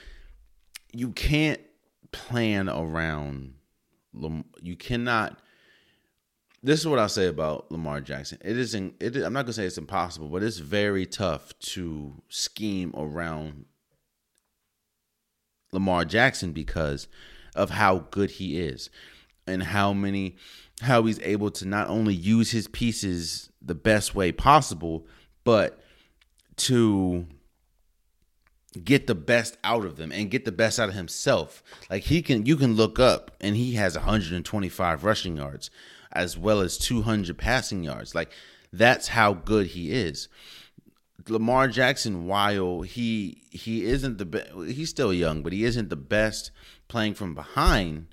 [0.92, 1.60] You can't
[2.12, 3.54] plan around.
[4.60, 5.38] You cannot.
[6.62, 8.38] This is what I'll say about Lamar Jackson.
[8.44, 9.02] It isn't.
[9.02, 13.66] I'm not gonna say it's impossible, but it's very tough to scheme around
[15.72, 17.06] Lamar Jackson because
[17.54, 18.90] of how good he is
[19.46, 20.36] and how many
[20.80, 25.06] how he's able to not only use his pieces the best way possible,
[25.44, 25.80] but
[26.56, 27.26] to
[28.84, 31.62] get the best out of them and get the best out of himself.
[31.90, 35.70] Like he can you can look up and he has 125 rushing yards
[36.12, 38.14] as well as 200 passing yards.
[38.14, 38.30] Like
[38.72, 40.28] that's how good he is.
[41.28, 45.96] Lamar Jackson, while he he isn't the best, he's still young, but he isn't the
[45.96, 46.50] best
[46.88, 48.06] playing from behind.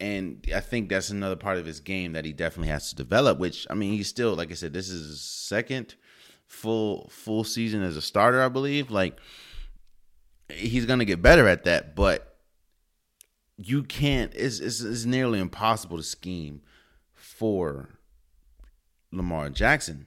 [0.00, 3.38] And I think that's another part of his game that he definitely has to develop.
[3.38, 5.94] Which I mean, he's still like I said, this is his second
[6.46, 8.90] full full season as a starter, I believe.
[8.90, 9.18] Like
[10.48, 12.38] he's gonna get better at that, but
[13.56, 14.32] you can't.
[14.34, 16.62] It's it's, it's nearly impossible to scheme
[17.12, 17.90] for
[19.12, 20.06] Lamar Jackson.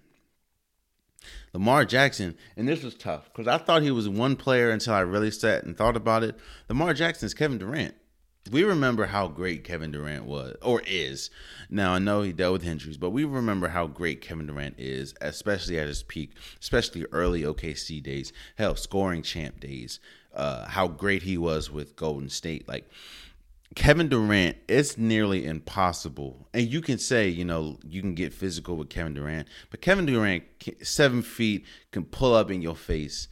[1.53, 5.01] Lamar Jackson, and this was tough because I thought he was one player until I
[5.01, 6.35] really sat and thought about it.
[6.67, 7.93] Lamar Jackson is Kevin Durant.
[8.51, 11.29] We remember how great Kevin Durant was or is.
[11.69, 15.13] Now I know he dealt with injuries, but we remember how great Kevin Durant is,
[15.21, 19.99] especially at his peak, especially early OKC days, hell, scoring champ days.
[20.33, 22.67] Uh, how great he was with Golden State.
[22.67, 22.89] Like
[23.75, 26.47] Kevin Durant, it's nearly impossible.
[26.53, 30.05] And you can say, you know, you can get physical with Kevin Durant, but Kevin
[30.05, 30.43] Durant,
[30.81, 33.27] seven feet, can pull up in your face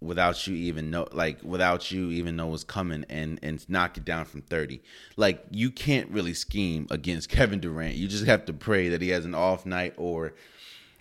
[0.00, 4.04] without you even know, like without you even know what's coming, and and knock it
[4.04, 4.82] down from thirty.
[5.16, 7.96] Like you can't really scheme against Kevin Durant.
[7.96, 10.34] You just have to pray that he has an off night, or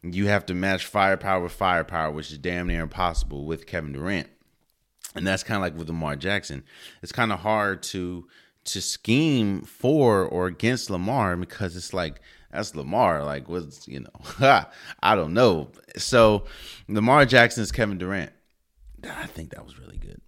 [0.01, 4.29] you have to match firepower with firepower, which is damn near impossible with Kevin Durant.
[5.15, 6.63] And that's kind of like with Lamar Jackson.
[7.01, 8.27] It's kind of hard to
[8.65, 12.19] to scheme for or against Lamar because it's like
[12.55, 13.23] that's Lamar.
[13.23, 14.10] Like, what's you know?
[15.03, 15.69] I don't know.
[15.97, 16.45] So,
[16.88, 18.31] Lamar Jackson is Kevin Durant.
[19.06, 20.22] I think that was really good.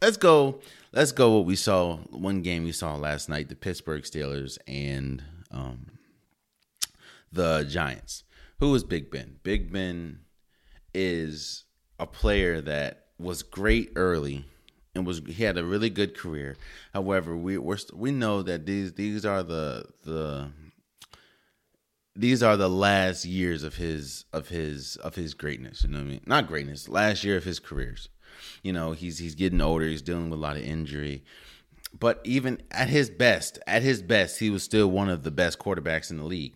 [0.00, 0.60] Let's go.
[0.92, 1.36] Let's go.
[1.36, 5.98] What we saw one game we saw last night: the Pittsburgh Steelers and um,
[7.32, 8.24] the Giants.
[8.60, 9.36] Who is Big Ben?
[9.42, 10.20] Big Ben
[10.94, 11.64] is
[11.98, 14.44] a player that was great early
[14.94, 16.56] and was he had a really good career.
[16.92, 20.50] However, we we're, we know that these these are the the
[22.14, 25.84] these are the last years of his of his of his greatness.
[25.84, 26.20] You know what I mean?
[26.26, 26.88] Not greatness.
[26.88, 28.08] Last year of his careers.
[28.62, 29.86] You know, he's he's getting older.
[29.86, 31.24] He's dealing with a lot of injury.
[31.98, 35.58] But even at his best, at his best, he was still one of the best
[35.58, 36.54] quarterbacks in the league.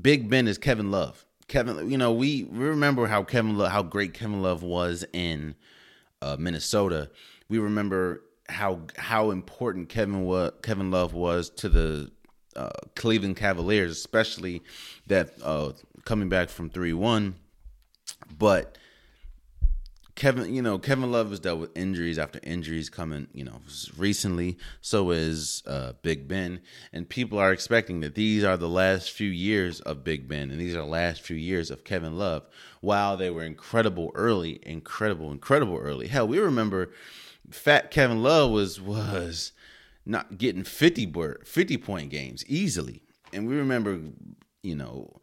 [0.00, 1.24] Big Ben is Kevin Love.
[1.48, 5.54] Kevin, you know, we, we remember how Kevin Love, how great Kevin Love was in
[6.22, 7.10] uh, Minnesota,
[7.48, 12.10] we remember how how important Kevin was, Kevin Love was to the
[12.56, 14.62] uh, Cleveland Cavaliers, especially
[15.08, 15.72] that uh,
[16.04, 17.34] coming back from three one.
[18.38, 18.78] But
[20.22, 23.60] Kevin, you know, Kevin Love has dealt with injuries after injuries coming, you know,
[23.96, 24.56] recently.
[24.80, 26.60] So is uh, Big Ben,
[26.92, 30.60] and people are expecting that these are the last few years of Big Ben, and
[30.60, 32.46] these are the last few years of Kevin Love.
[32.80, 36.06] While they were incredible early, incredible, incredible early.
[36.06, 36.92] Hell, we remember
[37.50, 39.50] Fat Kevin Love was was
[40.06, 41.12] not getting 50
[41.44, 43.98] 50 point games easily, and we remember,
[44.62, 45.20] you know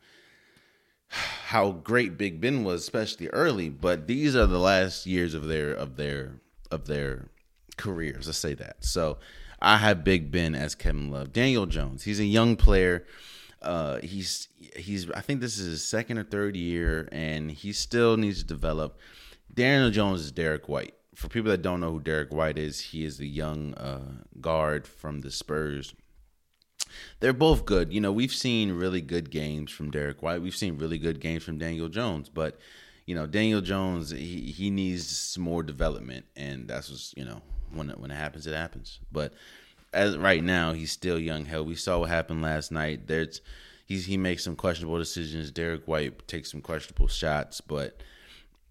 [1.10, 3.70] how great Big Ben was, especially early.
[3.70, 6.42] But these are the last years of their of their
[6.72, 7.30] of their
[7.78, 8.28] careers.
[8.28, 8.84] Let's say that.
[8.86, 9.18] So
[9.62, 11.34] I have Big Ben as Kevin Love.
[11.34, 12.04] Daniel Jones.
[12.04, 13.06] He's a young player.
[13.62, 18.16] Uh, he's he's I think this is his second or third year, and he still
[18.16, 18.98] needs to develop.
[19.54, 20.94] Daniel Jones is Derrick White.
[21.16, 24.88] For people that don't know who Derrick White is, he is the young uh, guard
[24.88, 25.94] from the Spurs
[27.20, 27.94] they're both good.
[27.94, 30.42] You know, we've seen really good games from Derrick White.
[30.42, 32.58] We've seen really good games from Daniel Jones, but
[33.06, 37.42] you know, Daniel Jones he, he needs more development, and that's what's you know
[37.74, 39.00] when it, when it happens, it happens.
[39.12, 39.34] But
[39.94, 41.46] as right now, he's still young.
[41.46, 43.08] Hell, we saw what happened last night.
[43.08, 43.42] There's
[43.86, 45.52] he's he makes some questionable decisions.
[45.52, 48.02] Derrick White takes some questionable shots, but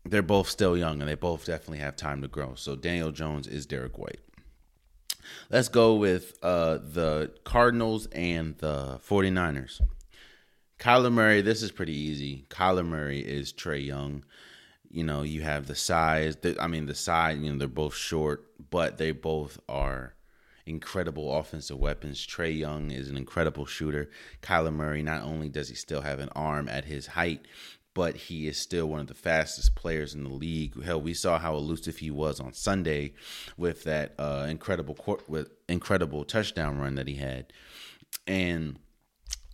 [0.04, 2.54] they're both still young and they both definitely have time to grow.
[2.54, 4.20] So Daniel Jones is Derek White.
[5.50, 9.80] Let's go with uh, the Cardinals and the 49ers.
[10.78, 12.46] Kyler Murray, this is pretty easy.
[12.50, 14.24] Kyler Murray is Trae Young.
[14.90, 16.36] You know, you have the size.
[16.58, 20.14] I mean, the size, you know, they're both short, but they both are
[20.66, 22.24] incredible offensive weapons.
[22.24, 24.10] Trae Young is an incredible shooter.
[24.42, 27.46] Kyler Murray, not only does he still have an arm at his height,
[27.98, 30.80] but he is still one of the fastest players in the league.
[30.84, 33.12] Hell, we saw how elusive he was on Sunday
[33.56, 37.52] with that uh, incredible court, with incredible touchdown run that he had,
[38.24, 38.78] and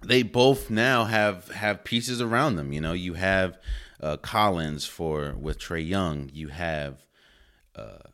[0.04, 2.70] they both now have have pieces around them.
[2.70, 3.57] You know, you have
[3.98, 6.28] uh, Collins for with Trae Young.
[6.35, 6.98] You have
[7.74, 8.11] uh,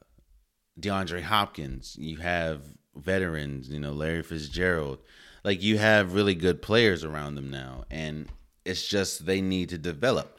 [0.79, 1.97] DeAndre Hopkins.
[1.99, 2.63] You have
[2.95, 3.69] veterans.
[3.69, 5.01] You know, Larry Fitzgerald.
[5.43, 8.29] Like you have really good players around them now, and
[8.65, 10.39] it's just they need to develop.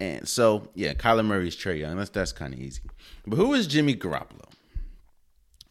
[0.00, 1.96] And so, yeah, Kyler Murray's Trae Young.
[1.96, 2.82] That's that's kind of easy.
[3.26, 4.50] But who is Jimmy Garoppolo?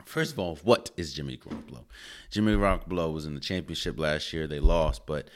[0.05, 1.85] First of all, what is Jimmy Garoppolo?
[2.29, 4.47] Jimmy Garoppolo was in the championship last year.
[4.47, 5.29] They lost, but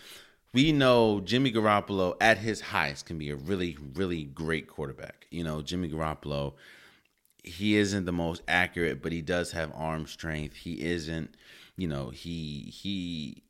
[0.53, 5.27] we know Jimmy Garoppolo at his highest can be a really, really great quarterback.
[5.31, 6.53] You know, Jimmy Garoppolo,
[7.43, 10.55] he isn't the most accurate, but he does have arm strength.
[10.55, 11.35] He isn't,
[11.77, 13.43] you know, he he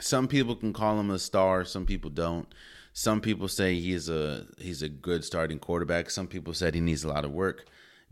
[0.00, 2.52] some people can call him a star, some people don't.
[2.92, 6.10] Some people say he's a he's a good starting quarterback.
[6.10, 7.66] Some people said he needs a lot of work.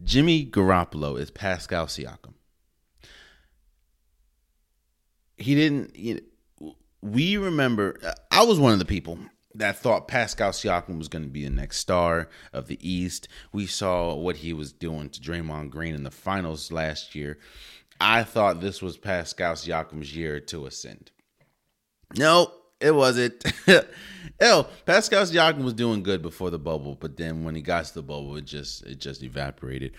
[0.04, 2.34] Jimmy Garoppolo is Pascal Siakam.
[5.36, 5.96] He didn't.
[5.96, 6.20] You
[6.60, 7.98] know, we remember.
[8.30, 9.18] I was one of the people
[9.54, 13.26] that thought Pascal Siakam was going to be the next star of the East.
[13.52, 17.38] We saw what he was doing to Draymond Green in the finals last year.
[18.00, 21.10] I thought this was Pascal Siakam's year to ascend.
[22.16, 23.42] No, it wasn't.
[24.40, 27.94] Hell, Pascal Siakam was doing good before the bubble, but then when he got to
[27.94, 29.92] the bubble, it just it just evaporated.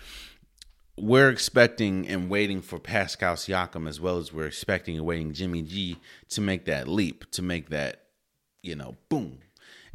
[1.00, 5.62] We're expecting and waiting for Pascal Siakam as well as we're expecting and waiting Jimmy
[5.62, 5.98] G
[6.30, 8.04] to make that leap, to make that,
[8.64, 9.40] you know, boom.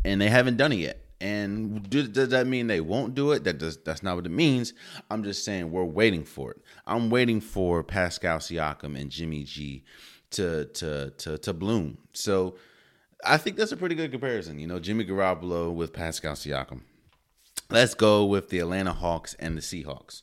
[0.04, 0.98] And they haven't done it yet.
[1.20, 3.44] And do, does that mean they won't do it?
[3.44, 3.78] That does.
[3.78, 4.74] That's not what it means.
[5.10, 6.60] I'm just saying we're waiting for it.
[6.84, 9.84] I'm waiting for Pascal Siakam and Jimmy G
[10.32, 11.98] to to to to bloom.
[12.12, 12.56] So
[13.24, 14.58] I think that's a pretty good comparison.
[14.58, 16.82] You know, Jimmy Garoppolo with Pascal Siakam.
[17.70, 20.22] Let's go with the Atlanta Hawks and the Seahawks.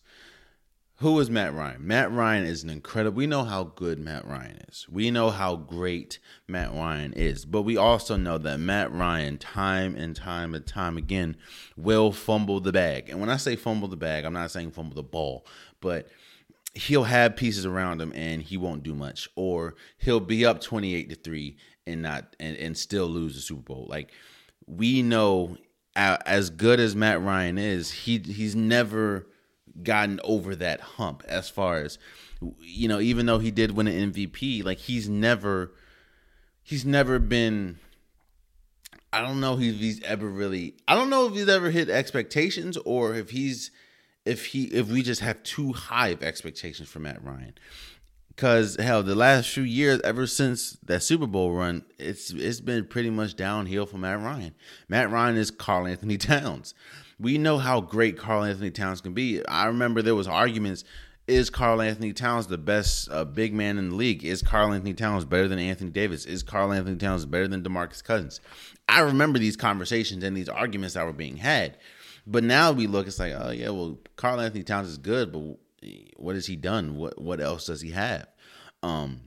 [0.98, 1.88] Who is Matt Ryan?
[1.88, 3.16] Matt Ryan is an incredible.
[3.16, 4.86] We know how good Matt Ryan is.
[4.92, 7.46] We know how great Matt Ryan is.
[7.46, 11.38] But we also know that Matt Ryan, time and time and time again,
[11.78, 13.10] will fumble the bag.
[13.10, 15.46] And when I say fumble the bag, I'm not saying fumble the ball,
[15.80, 16.10] but
[16.80, 21.10] he'll have pieces around him and he won't do much or he'll be up 28
[21.10, 23.88] to 3 and not and, and still lose the super bowl.
[23.90, 24.12] Like
[24.66, 25.58] we know
[25.96, 29.28] as good as matt ryan is he he's never
[29.84, 31.98] gotten over that hump as far as
[32.62, 35.74] you know even though he did win an mvp like he's never
[36.64, 37.80] he's never been
[39.12, 42.78] i don't know if he's ever really i don't know if he's ever hit expectations
[42.86, 43.72] or if he's
[44.26, 47.54] if he if we just have too high of expectations for Matt Ryan.
[48.40, 52.86] Cause hell, the last few years, ever since that Super Bowl run, it's it's been
[52.86, 54.56] pretty much downhill for Matt Ryan.
[54.88, 56.74] Matt Ryan is Carl Anthony Towns.
[57.20, 59.46] We know how great Carl Anthony Towns can be.
[59.46, 60.86] I remember there was arguments:
[61.28, 64.24] Is Carl Anthony Towns the best uh, big man in the league?
[64.24, 66.26] Is Carl Anthony Towns better than Anthony Davis?
[66.26, 68.40] Is Carl Anthony Towns better than DeMarcus Cousins?
[68.88, 71.78] I remember these conversations and these arguments that were being had.
[72.30, 75.58] But now we look, it's like, oh yeah, well, Carl Anthony Towns is good, but
[76.16, 76.96] what has he done?
[76.96, 78.28] What what else does he have?
[78.84, 79.22] Um,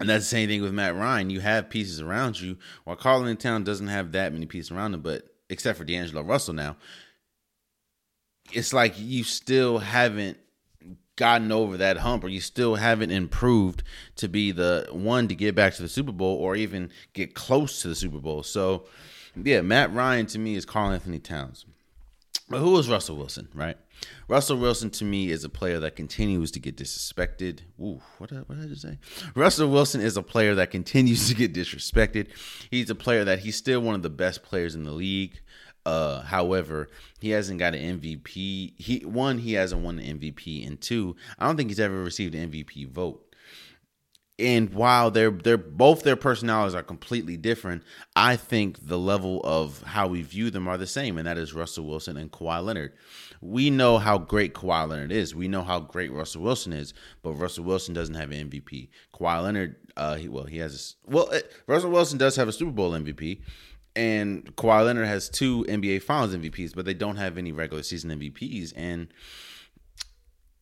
[0.00, 1.30] and that's the same thing with Matt Ryan.
[1.30, 4.92] You have pieces around you, while Carl Anthony Towns doesn't have that many pieces around
[4.92, 6.76] him, but except for D'Angelo Russell now,
[8.52, 10.38] it's like you still haven't
[11.14, 13.84] gotten over that hump or you still haven't improved
[14.16, 17.82] to be the one to get back to the Super Bowl or even get close
[17.82, 18.42] to the Super Bowl.
[18.42, 18.84] So,
[19.34, 21.64] yeah, Matt Ryan to me is Carl Anthony Towns.
[22.48, 23.76] But who is Russell Wilson, right?
[24.28, 27.60] Russell Wilson to me is a player that continues to get disrespected.
[27.80, 28.98] Ooh, what what did I just say?
[29.34, 32.28] Russell Wilson is a player that continues to get disrespected.
[32.70, 35.40] He's a player that he's still one of the best players in the league.
[35.84, 36.88] Uh, however,
[37.20, 38.74] he hasn't got an MVP.
[38.76, 42.34] He one, he hasn't won an MVP, and two, I don't think he's ever received
[42.34, 43.25] an MVP vote
[44.38, 47.82] and while they're they're both their personalities are completely different,
[48.14, 51.54] I think the level of how we view them are the same, and that is
[51.54, 52.92] Russell Wilson and Kawhi Leonard.
[53.40, 55.34] We know how great Kawhi Leonard is.
[55.34, 58.88] We know how great Russell Wilson is, but Russell Wilson doesn't have an MVP.
[59.14, 62.52] Kawhi Leonard, uh, he, well, he has a, well, it, Russell Wilson does have a
[62.52, 63.40] Super Bowl MVP,
[63.94, 68.10] and Kawhi Leonard has two NBA Finals MVPs, but they don't have any regular season
[68.10, 69.08] MVPs, and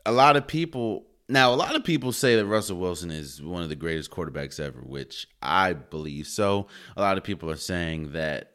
[0.06, 3.64] a lot of people now, a lot of people say that Russell Wilson is one
[3.64, 6.68] of the greatest quarterbacks ever, which I believe so.
[6.96, 8.52] A lot of people are saying that,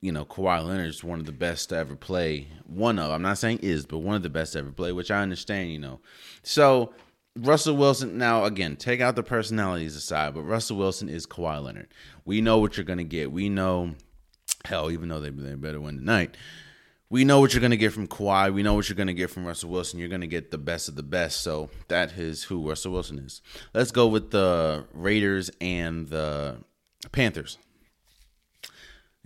[0.00, 2.46] you know, Kawhi Leonard is one of the best to ever play.
[2.64, 5.10] One of, I'm not saying is, but one of the best to ever play, which
[5.10, 5.98] I understand, you know.
[6.44, 6.94] So
[7.36, 11.92] Russell Wilson, now again, take out the personalities aside, but Russell Wilson is Kawhi Leonard.
[12.24, 13.32] We know what you're going to get.
[13.32, 13.96] We know,
[14.64, 16.36] hell, even though they, they better win tonight,
[17.10, 18.54] we know what you're going to get from Kawhi.
[18.54, 19.98] We know what you're going to get from Russell Wilson.
[19.98, 21.40] You're going to get the best of the best.
[21.40, 23.42] So that is who Russell Wilson is.
[23.74, 26.58] Let's go with the Raiders and the
[27.10, 27.58] Panthers.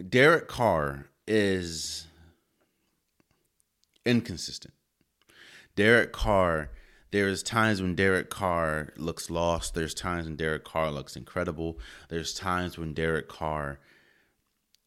[0.09, 2.07] Derek Carr is
[4.07, 4.73] inconsistent.
[5.77, 6.71] Derek Carr,
[7.11, 9.75] there's times when Derek Carr looks lost.
[9.75, 11.79] There's times when Derek Carr looks incredible.
[12.09, 13.79] There's times when Derek Carr,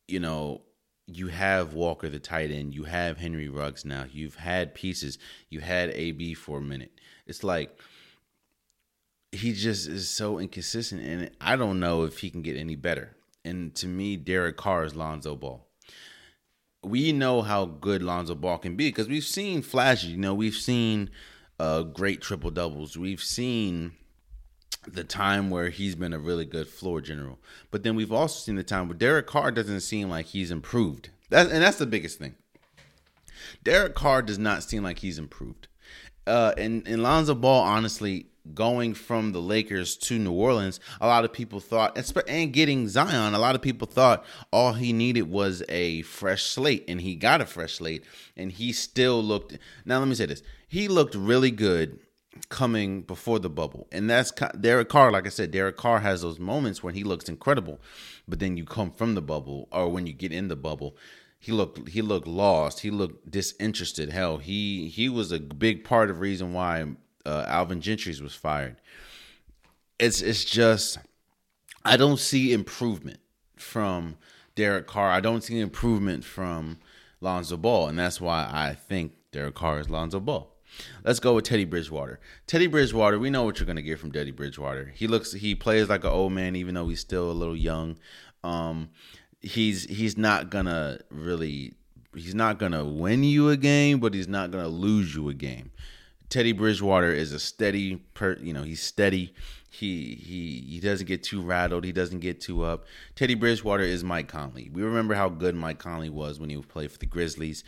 [0.07, 0.61] you know,
[1.07, 5.17] you have Waller the tight end, you have Henry Ruggs now, you've had pieces,
[5.49, 6.91] you had AB for a minute.
[7.25, 7.79] It's like
[9.31, 13.15] he just is so inconsistent, and I don't know if he can get any better.
[13.45, 15.65] And to me, Derek Carr is Lonzo Ball.
[16.83, 20.09] We know how good Lonzo Ball can be because we've seen flashes.
[20.09, 21.09] You know, we've seen
[21.59, 22.97] uh, great triple doubles.
[22.97, 23.93] We've seen
[24.93, 27.39] the time where he's been a really good floor general.
[27.71, 31.09] But then we've also seen the time where Derek Carr doesn't seem like he's improved.
[31.29, 32.35] That, and that's the biggest thing.
[33.63, 35.67] Derek Carr does not seem like he's improved.
[36.25, 41.25] Uh, and, and Lonzo Ball, honestly, going from the Lakers to New Orleans, a lot
[41.25, 45.63] of people thought, and getting Zion, a lot of people thought all he needed was
[45.69, 48.03] a fresh slate, and he got a fresh slate,
[48.35, 49.57] and he still looked.
[49.85, 51.99] Now, let me say this: he looked really good
[52.49, 55.11] coming before the bubble, and that's Derek Carr.
[55.11, 57.79] Like I said, Derek Carr has those moments when he looks incredible,
[58.27, 60.95] but then you come from the bubble, or when you get in the bubble,
[61.39, 62.81] he looked he looked lost.
[62.81, 64.09] He looked disinterested.
[64.09, 66.85] Hell, he he was a big part of reason why
[67.25, 68.77] uh, Alvin Gentry's was fired.
[69.99, 70.97] It's it's just
[71.85, 73.19] I don't see improvement
[73.55, 74.17] from
[74.55, 75.09] Derek Carr.
[75.09, 76.79] I don't see improvement from
[77.21, 80.51] Lonzo Ball, and that's why I think Derek Carr is Lonzo Ball.
[81.03, 82.19] Let's go with Teddy Bridgewater.
[82.47, 84.91] Teddy Bridgewater, we know what you're gonna get from Teddy Bridgewater.
[84.95, 87.97] He looks he plays like an old man, even though he's still a little young.
[88.43, 88.89] Um,
[89.41, 91.73] he's he's not gonna really
[92.15, 95.71] he's not gonna win you a game, but he's not gonna lose you a game.
[96.29, 99.33] Teddy Bridgewater is a steady per you know, he's steady.
[99.69, 102.85] He he he doesn't get too rattled, he doesn't get too up.
[103.15, 104.69] Teddy Bridgewater is Mike Conley.
[104.71, 107.63] We remember how good Mike Conley was when he played for the Grizzlies.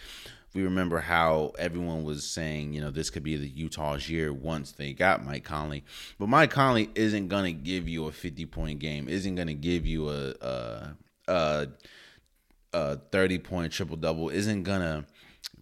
[0.54, 4.72] We remember how everyone was saying, you know, this could be the Utah's year once
[4.72, 5.84] they got Mike Conley.
[6.18, 9.54] But Mike Conley isn't going to give you a 50 point game, isn't going to
[9.54, 10.96] give you a, a,
[11.28, 11.68] a,
[12.74, 15.06] a 30 point triple double, isn't going to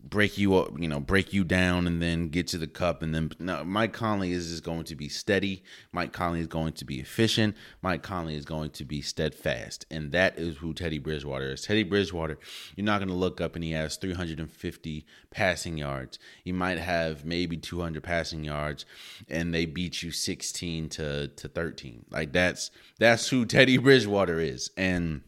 [0.10, 3.02] break you up, you know, break you down and then get to the cup.
[3.02, 5.64] And then no, Mike Conley is just going to be steady.
[5.92, 7.56] Mike Conley is going to be efficient.
[7.82, 9.86] Mike Conley is going to be steadfast.
[9.92, 11.62] And that is who Teddy Bridgewater is.
[11.62, 12.40] Teddy Bridgewater,
[12.76, 16.20] you're not going to look up and he has 350 passing yards.
[16.44, 18.86] He might have maybe 200 passing yards
[19.30, 22.06] and they beat you 16 to, to 13.
[22.10, 24.72] Like that's, that's who Teddy Bridgewater is.
[24.78, 25.22] And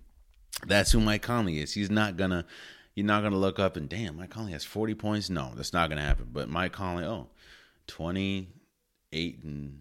[0.65, 1.73] that's who Mike Conley is.
[1.73, 2.45] He's not going to,
[2.99, 5.29] you're not going to look up and damn, Mike Conley has 40 points.
[5.29, 6.27] No, that's not going to happen.
[6.33, 7.27] But Mike Conley, oh,
[7.87, 9.79] 28 and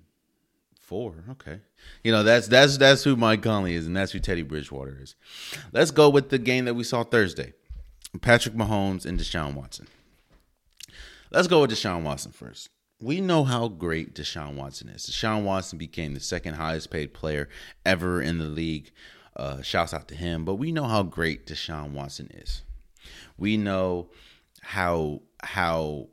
[0.80, 1.24] four.
[1.32, 1.58] Okay,
[2.04, 5.16] you know that's that's that's who Mike Conley is, and that's who Teddy Bridgewater is.
[5.72, 7.54] Let's go with the game that we saw Thursday:
[8.20, 9.88] Patrick Mahomes and Deshaun Watson.
[11.32, 12.70] Let's go with Deshaun Watson first.
[13.00, 15.06] We know how great Deshaun Watson is.
[15.06, 17.48] Deshaun Watson became the second highest paid player
[17.84, 18.92] ever in the league.
[19.36, 20.44] Uh, shouts out to him.
[20.44, 22.62] But we know how great Deshaun Watson is.
[23.36, 24.10] We know
[24.62, 26.08] how how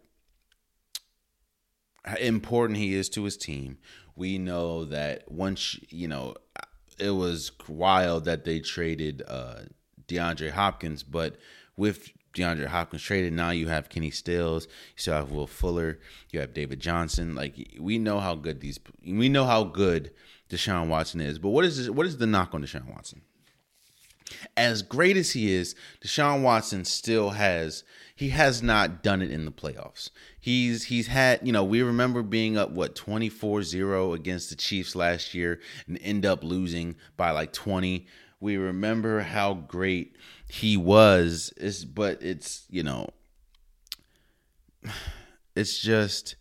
[2.20, 3.78] important he is to his team.
[4.16, 6.36] We know that once you know
[6.98, 9.62] it was wild that they traded uh,
[10.08, 11.36] DeAndre Hopkins, but
[11.76, 16.00] with DeAndre Hopkins traded, now you have Kenny Stills, you still have Will Fuller,
[16.32, 17.36] you have David Johnson.
[17.36, 20.12] Like we know how good these, we know how good
[20.50, 21.40] Deshaun Watson is.
[21.40, 23.22] But what is this, what is the knock on Deshaun Watson?
[24.58, 27.84] As great as he is, Deshaun Watson still has
[28.16, 30.10] he has not done it in the playoffs.
[30.40, 35.34] He's he's had, you know, we remember being up what 24-0 against the Chiefs last
[35.34, 38.08] year and end up losing by like 20.
[38.40, 40.16] We remember how great
[40.48, 41.54] he was.
[41.58, 43.10] Is but it's, you know,
[45.56, 46.38] it's just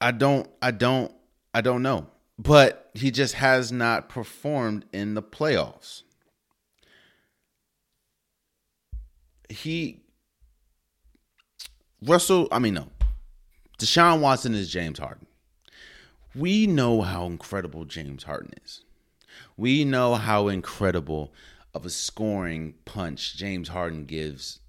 [0.00, 1.12] I don't I don't
[1.54, 2.08] I don't know
[2.42, 6.02] but he just has not performed in the playoffs.
[9.50, 10.00] He
[12.02, 12.88] Russell, I mean no.
[13.78, 15.26] Deshaun Watson is James Harden.
[16.34, 18.84] We know how incredible James Harden is.
[19.58, 21.34] We know how incredible
[21.74, 24.60] of a scoring punch James Harden gives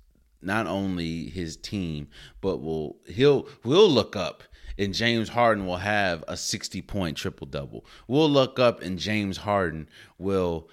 [0.42, 2.10] not only his team,
[2.42, 4.44] but will he'll will look up
[4.78, 7.86] and James Harden will have a 60 point triple double.
[8.08, 10.70] We'll look up and James Harden will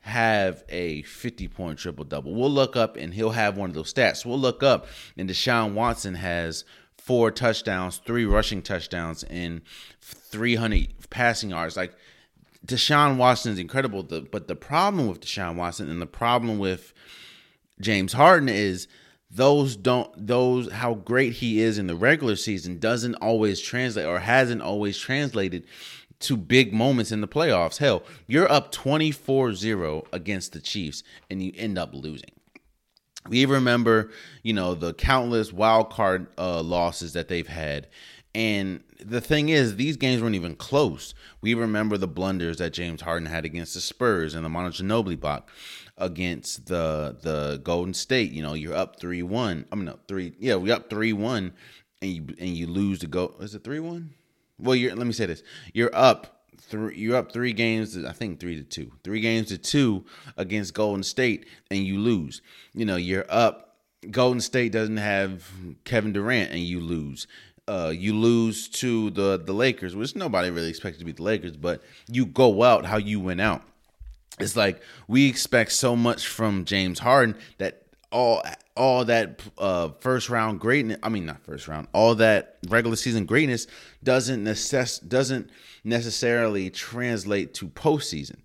[0.00, 2.34] have a 50 point triple double.
[2.34, 4.26] We'll look up and he'll have one of those stats.
[4.26, 4.86] We'll look up
[5.16, 6.64] and Deshaun Watson has
[6.98, 9.62] four touchdowns, three rushing touchdowns, and
[10.00, 11.76] 300 passing yards.
[11.76, 11.94] Like
[12.64, 16.92] Deshaun Watson is incredible, but the problem with Deshaun Watson and the problem with
[17.80, 18.86] James Harden is
[19.34, 24.18] those don't those how great he is in the regular season doesn't always translate or
[24.18, 25.64] hasn't always translated
[26.20, 27.78] to big moments in the playoffs.
[27.78, 32.30] Hell, you're up 24-0 against the Chiefs and you end up losing.
[33.28, 34.10] We remember,
[34.42, 37.88] you know, the countless wild card uh, losses that they've had.
[38.34, 41.14] And the thing is, these games weren't even close.
[41.40, 45.18] We remember the blunders that James Harden had against the Spurs and the Manu Ginobili
[45.18, 45.48] block
[46.02, 48.32] against the the Golden State.
[48.32, 49.64] You know, you're up three one.
[49.72, 50.34] I mean, no, three.
[50.38, 51.54] Yeah, we up three one,
[52.02, 53.34] and you and you lose the go.
[53.40, 54.12] Is it three one?
[54.58, 54.94] Well, you're.
[54.94, 55.42] Let me say this:
[55.72, 56.98] you're up three.
[56.98, 57.96] You're up three games.
[57.96, 58.92] I think three to two.
[59.04, 60.04] Three games to two
[60.36, 62.42] against Golden State, and you lose.
[62.74, 63.76] You know, you're up.
[64.10, 65.48] Golden State doesn't have
[65.84, 67.28] Kevin Durant, and you lose.
[67.68, 71.56] Uh, you lose to the the Lakers, which nobody really expected to beat the Lakers,
[71.56, 73.62] but you go out how you went out
[74.38, 78.42] it's like we expect so much from James Harden that all
[78.76, 83.26] all that uh, first round greatness I mean not first round all that regular season
[83.26, 83.66] greatness
[84.02, 85.50] doesn't necess- doesn't
[85.84, 88.36] necessarily translate to postseason.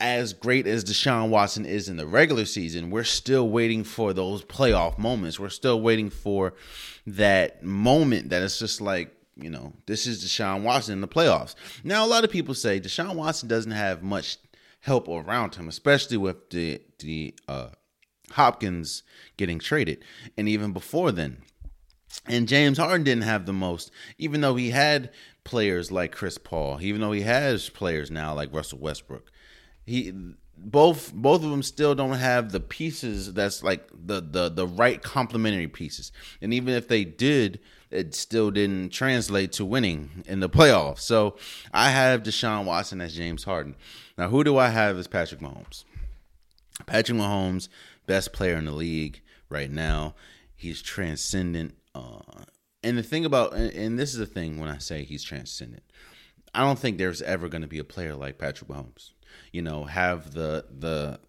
[0.00, 4.44] As great as Deshaun Watson is in the regular season, we're still waiting for those
[4.44, 5.38] playoff moments.
[5.38, 6.54] We're still waiting for
[7.06, 11.54] that moment that it's just like, you know, this is Deshaun Watson in the playoffs.
[11.84, 14.38] Now, a lot of people say Deshaun Watson doesn't have much
[14.84, 17.68] help around him, especially with the the uh,
[18.32, 19.02] Hopkins
[19.36, 20.04] getting traded,
[20.36, 21.38] and even before then.
[22.26, 25.10] And James Harden didn't have the most, even though he had
[25.42, 29.32] players like Chris Paul, even though he has players now like Russell Westbrook.
[29.84, 30.12] He
[30.56, 35.02] both both of them still don't have the pieces that's like the the the right
[35.02, 36.12] complementary pieces.
[36.40, 37.58] And even if they did,
[37.94, 41.00] it still didn't translate to winning in the playoffs.
[41.00, 41.36] So
[41.72, 43.76] I have Deshaun Watson as James Harden.
[44.18, 45.84] Now, who do I have as Patrick Mahomes?
[46.86, 47.68] Patrick Mahomes,
[48.06, 50.14] best player in the league right now.
[50.56, 51.76] He's transcendent.
[51.94, 52.20] Uh,
[52.82, 55.84] and the thing about, and this is the thing when I say he's transcendent,
[56.52, 59.10] I don't think there's ever going to be a player like Patrick Mahomes.
[59.52, 61.20] You know, have the the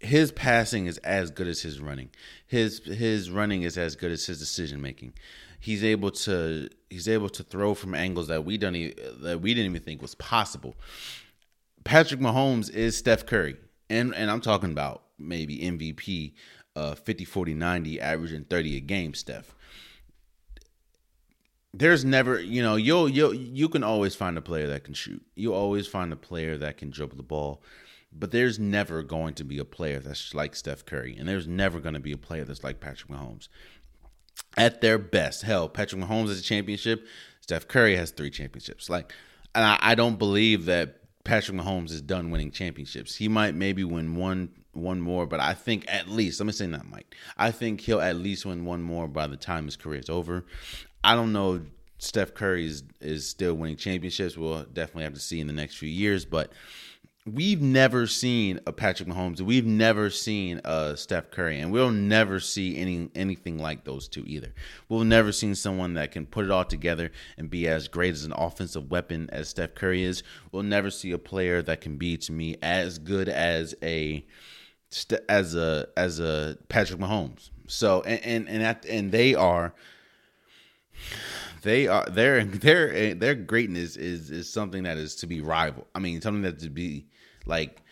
[0.00, 2.10] his passing is as good as his running.
[2.46, 5.12] His his running is as good as his decision making.
[5.60, 9.54] He's able to he's able to throw from angles that we don't even, that we
[9.54, 10.74] didn't even think was possible.
[11.84, 13.56] Patrick Mahomes is Steph Curry.
[13.88, 16.32] And and I'm talking about maybe MVP
[16.76, 19.54] uh 50 40 90 averaging 30 a game Steph.
[21.72, 25.22] There's never, you know, you'll you you can always find a player that can shoot.
[25.36, 27.62] You always find a player that can dribble the ball.
[28.12, 31.78] But there's never going to be a player that's like Steph Curry, and there's never
[31.78, 33.46] going to be a player that's like Patrick Mahomes.
[34.56, 37.06] At their best, hell, Patrick Mahomes has a championship.
[37.40, 38.90] Steph Curry has three championships.
[38.90, 39.12] Like,
[39.54, 43.16] and I, I don't believe that Patrick Mahomes is done winning championships.
[43.16, 46.66] He might maybe win one one more, but I think at least let me say
[46.66, 47.06] not might.
[47.36, 50.44] I think he'll at least win one more by the time his career is over.
[51.02, 51.62] I don't know.
[51.98, 54.36] Steph Curry is, is still winning championships.
[54.36, 56.52] We'll definitely have to see in the next few years, but
[57.26, 59.40] we've never seen a Patrick Mahomes.
[59.40, 64.24] We've never seen a Steph Curry, and we'll never see any anything like those two
[64.26, 64.52] either.
[64.88, 68.24] We'll never seen someone that can put it all together and be as great as
[68.24, 70.22] an offensive weapon as Steph Curry is.
[70.52, 74.24] We'll never see a player that can be to me as good as a
[75.28, 77.50] as a as a Patrick Mahomes.
[77.66, 79.74] So and and and, at, and they are
[81.62, 85.86] they are their their their greatness is is something that is to be rival.
[85.94, 87.06] I mean, something that to be
[87.46, 87.82] like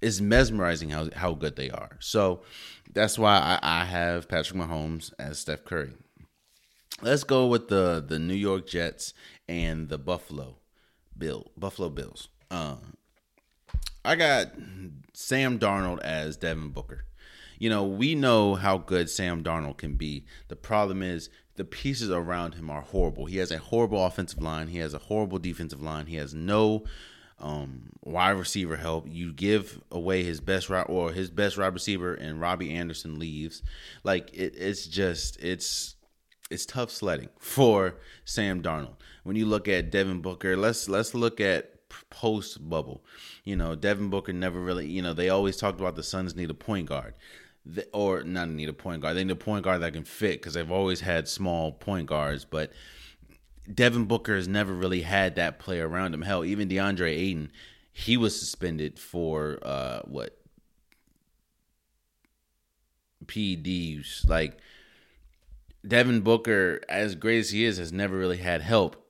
[0.00, 1.96] is mesmerizing how how good they are.
[2.00, 2.42] So
[2.92, 5.92] that's why I, I have Patrick Mahomes as Steph Curry.
[7.02, 9.14] Let's go with the the New York Jets
[9.48, 10.56] and the Buffalo
[11.16, 12.28] Bill Buffalo Bills.
[12.50, 12.76] Uh,
[14.04, 14.52] I got
[15.12, 17.04] Sam Darnold as Devin Booker.
[17.58, 20.24] You know, we know how good Sam Darnold can be.
[20.46, 21.28] The problem is
[21.58, 23.26] the pieces around him are horrible.
[23.26, 24.68] He has a horrible offensive line.
[24.68, 26.06] He has a horrible defensive line.
[26.06, 26.84] He has no
[27.40, 29.06] um, wide receiver help.
[29.08, 33.62] You give away his best route or his best wide receiver, and Robbie Anderson leaves.
[34.04, 35.96] Like it, it's just it's
[36.48, 38.96] it's tough sledding for Sam Darnold.
[39.24, 43.04] When you look at Devin Booker, let's let's look at post bubble.
[43.42, 44.86] You know, Devin Booker never really.
[44.86, 47.14] You know, they always talked about the Suns need a point guard
[47.92, 49.16] or not need a point guard.
[49.16, 52.44] They need a point guard that can fit because they've always had small point guards.
[52.44, 52.72] But
[53.72, 56.22] Devin Booker has never really had that player around him.
[56.22, 57.50] Hell, even DeAndre Ayton,
[57.92, 60.38] he was suspended for uh, what
[63.26, 64.28] PEDs.
[64.28, 64.58] Like
[65.86, 69.04] Devin Booker, as great as he is, has never really had help.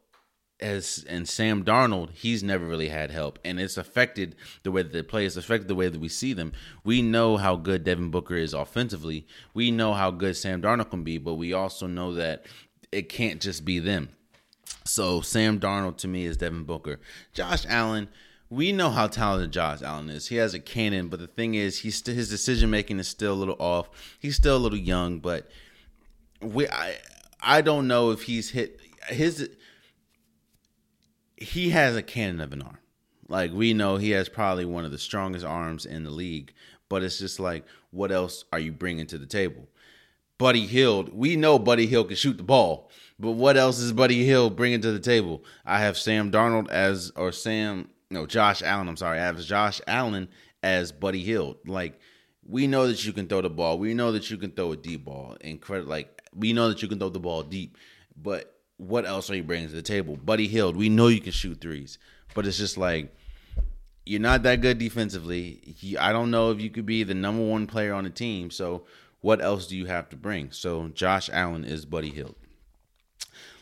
[0.60, 4.34] As and Sam Darnold, he's never really had help, and it's affected
[4.64, 5.24] the way that they play.
[5.24, 6.52] It's affected the way that we see them.
[6.82, 9.24] We know how good Devin Booker is offensively.
[9.54, 12.46] We know how good Sam Darnold can be, but we also know that
[12.90, 14.08] it can't just be them.
[14.84, 16.98] So Sam Darnold to me is Devin Booker.
[17.32, 18.08] Josh Allen,
[18.50, 20.28] we know how talented Josh Allen is.
[20.28, 23.32] He has a cannon, but the thing is, he's st- his decision making is still
[23.32, 23.90] a little off.
[24.18, 25.48] He's still a little young, but
[26.40, 26.96] we I
[27.40, 29.50] I don't know if he's hit his.
[31.40, 32.78] He has a cannon of an arm.
[33.28, 36.52] Like we know, he has probably one of the strongest arms in the league.
[36.88, 39.68] But it's just like, what else are you bringing to the table?
[40.38, 44.24] Buddy Hield, we know Buddy Hield can shoot the ball, but what else is Buddy
[44.24, 45.44] Hield bringing to the table?
[45.66, 48.88] I have Sam Darnold as, or Sam, no, Josh Allen.
[48.88, 50.28] I'm sorry, I have Josh Allen
[50.62, 51.56] as Buddy Hield.
[51.66, 51.98] Like
[52.46, 53.78] we know that you can throw the ball.
[53.78, 55.36] We know that you can throw a deep ball.
[55.40, 55.90] Incredible.
[55.90, 57.76] Like we know that you can throw the ball deep,
[58.16, 60.16] but what else are you bringing to the table?
[60.16, 61.98] Buddy Hield, we know you can shoot threes,
[62.34, 63.14] but it's just like
[64.06, 65.76] you're not that good defensively.
[66.00, 68.50] I don't know if you could be the number one player on the team.
[68.50, 68.86] So
[69.20, 70.50] what else do you have to bring?
[70.52, 72.36] So Josh Allen is Buddy Hield.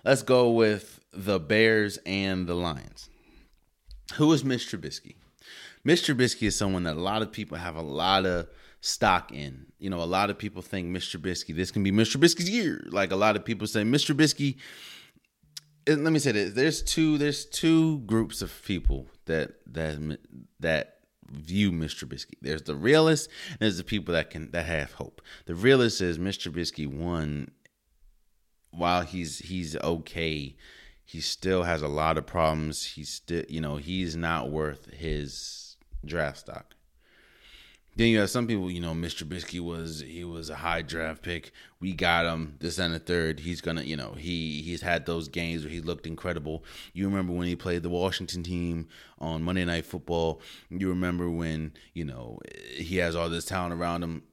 [0.05, 3.09] Let's go with the Bears and the Lions.
[4.15, 5.17] Who is Mitch Trubisky?
[5.83, 8.49] Mitch Trubisky is someone that a lot of people have a lot of
[8.81, 9.67] stock in.
[9.79, 11.19] You know, a lot of people think Mr.
[11.19, 12.19] Trubisky, this can be Mr.
[12.19, 12.85] Trubisky's year.
[12.91, 14.15] Like a lot of people say, Mr.
[14.15, 14.59] Trubisky.
[15.89, 20.19] Let me say this: there's two there's two groups of people that that
[20.61, 20.97] that
[21.31, 22.07] view Mr.
[22.07, 22.35] Trubisky.
[22.41, 25.23] There's the realists, and there's the people that can that have hope.
[25.47, 26.51] The realist is Mr.
[26.51, 26.87] Trubisky.
[26.87, 27.51] One,
[28.71, 30.57] while he's he's okay,
[31.05, 32.85] he still has a lot of problems.
[32.85, 36.76] He's still, you know, he's not worth his draft stock.
[37.97, 39.25] Then you have some people, you know, Mr.
[39.25, 41.53] Trubisky was he was a high draft pick.
[41.81, 43.41] We got him this and the third.
[43.41, 46.63] He's gonna, you know, he he's had those games where he looked incredible.
[46.93, 48.89] You remember when he played the Washington team
[49.19, 50.43] on Monday Night Football.
[50.69, 52.39] You remember when you know
[52.75, 54.25] he has all this talent around him.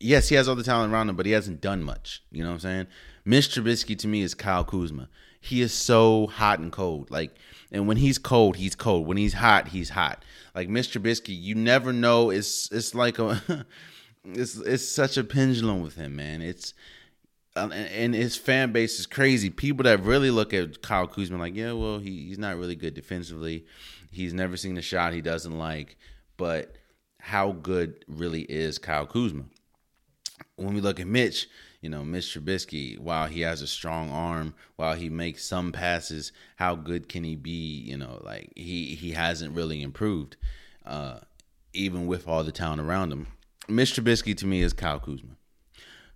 [0.00, 2.24] Yes, he has all the talent around him, but he hasn't done much.
[2.32, 2.86] You know what I'm saying?
[3.24, 3.62] Mr.
[3.62, 5.08] Trubisky to me is Kyle Kuzma.
[5.40, 7.08] He is so hot and cold.
[7.08, 7.36] Like,
[7.72, 9.06] and when he's cold, he's cold.
[9.06, 10.22] When he's hot, he's hot
[10.54, 11.00] like Mr.
[11.00, 12.30] Trubisky, you never know.
[12.30, 13.66] It's it's like a
[14.24, 16.42] it's it's such a pendulum with him, man.
[16.42, 16.74] It's
[17.54, 19.50] um, and his fan base is crazy.
[19.50, 22.94] People that really look at Kyle Kuzma like, yeah, well, he, he's not really good
[22.94, 23.66] defensively.
[24.10, 25.98] He's never seen a shot he doesn't like.
[26.38, 26.76] But
[27.20, 29.44] how good really is Kyle Kuzma?
[30.56, 31.46] When we look at Mitch,
[31.82, 36.30] you know, Mitch Trubisky, while he has a strong arm, while he makes some passes,
[36.56, 37.50] how good can he be?
[37.50, 40.36] You know, like he he hasn't really improved,
[40.86, 41.18] uh,
[41.72, 43.26] even with all the talent around him.
[43.68, 45.36] Mitch Trubisky to me is Kyle Kuzma.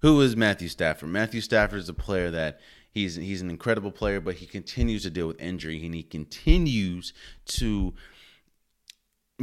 [0.02, 1.08] Who is Matthew Stafford?
[1.08, 2.60] Matthew Stafford is a player that
[2.92, 7.12] he's he's an incredible player, but he continues to deal with injury and he continues
[7.46, 7.92] to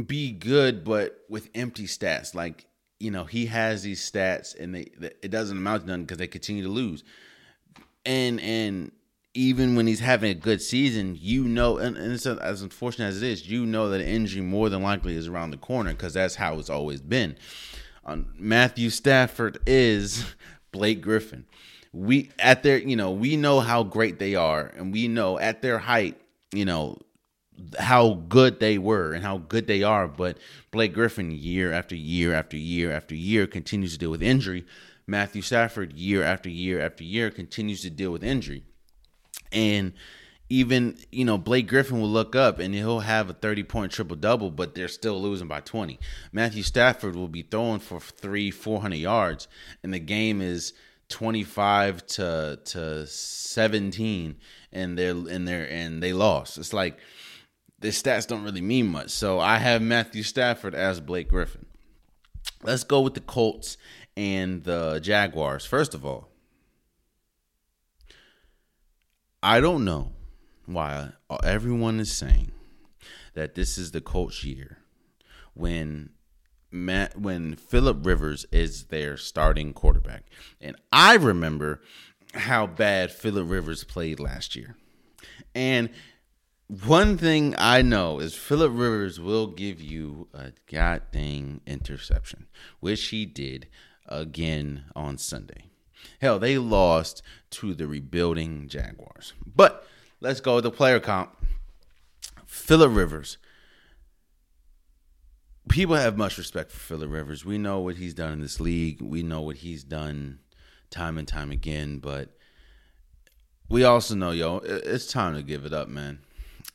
[0.06, 2.34] be good, but with empty stats.
[2.34, 2.66] Like
[3.00, 4.90] you know he has these stats and they
[5.22, 7.04] it doesn't amount to nothing because they continue to lose.
[8.06, 8.92] And and
[9.34, 13.20] even when he's having a good season you know and, and it's as unfortunate as
[13.20, 16.36] it is you know that injury more than likely is around the corner because that's
[16.36, 17.36] how it's always been.
[18.04, 20.24] Um, matthew stafford is
[20.72, 21.46] blake griffin.
[21.92, 25.62] We at their you know we know how great they are and we know at
[25.62, 26.20] their height
[26.52, 26.98] you know
[27.78, 30.08] how good they were and how good they are.
[30.08, 30.38] But
[30.70, 34.64] Blake Griffin, year after year after year after year, continues to deal with injury.
[35.06, 38.64] Matthew Stafford, year after year after year, continues to deal with injury.
[39.52, 39.92] And
[40.48, 44.16] even, you know, Blake Griffin will look up and he'll have a 30 point triple
[44.16, 45.98] double, but they're still losing by 20.
[46.32, 49.48] Matthew Stafford will be throwing for three, 400 yards,
[49.82, 50.72] and the game is
[51.08, 54.36] 25 to to 17
[54.72, 56.58] and they're and they're and they lost.
[56.58, 56.98] It's like
[57.84, 59.10] the stats don't really mean much.
[59.10, 61.66] So I have Matthew Stafford as Blake Griffin.
[62.62, 63.76] Let's go with the Colts
[64.16, 65.66] and the Jaguars.
[65.66, 66.30] First of all,
[69.42, 70.12] I don't know
[70.64, 71.10] why
[71.42, 72.52] everyone is saying
[73.34, 74.78] that this is the Colts year
[75.52, 76.08] when
[76.70, 80.24] Matt when Philip Rivers is their starting quarterback.
[80.58, 81.82] And I remember
[82.32, 84.74] how bad Philip Rivers played last year.
[85.54, 85.90] And
[86.82, 92.46] one thing I know is Philip Rivers will give you a goddamn interception,
[92.80, 93.68] which he did
[94.06, 95.66] again on Sunday.
[96.20, 99.34] Hell, they lost to the rebuilding Jaguars.
[99.46, 99.86] But
[100.20, 101.36] let's go with the player comp.
[102.46, 103.38] Philip Rivers.
[105.68, 107.44] People have much respect for Philip Rivers.
[107.44, 109.00] We know what he's done in this league.
[109.00, 110.40] We know what he's done
[110.90, 112.36] time and time again, but
[113.68, 116.20] we also know, yo, it's time to give it up, man.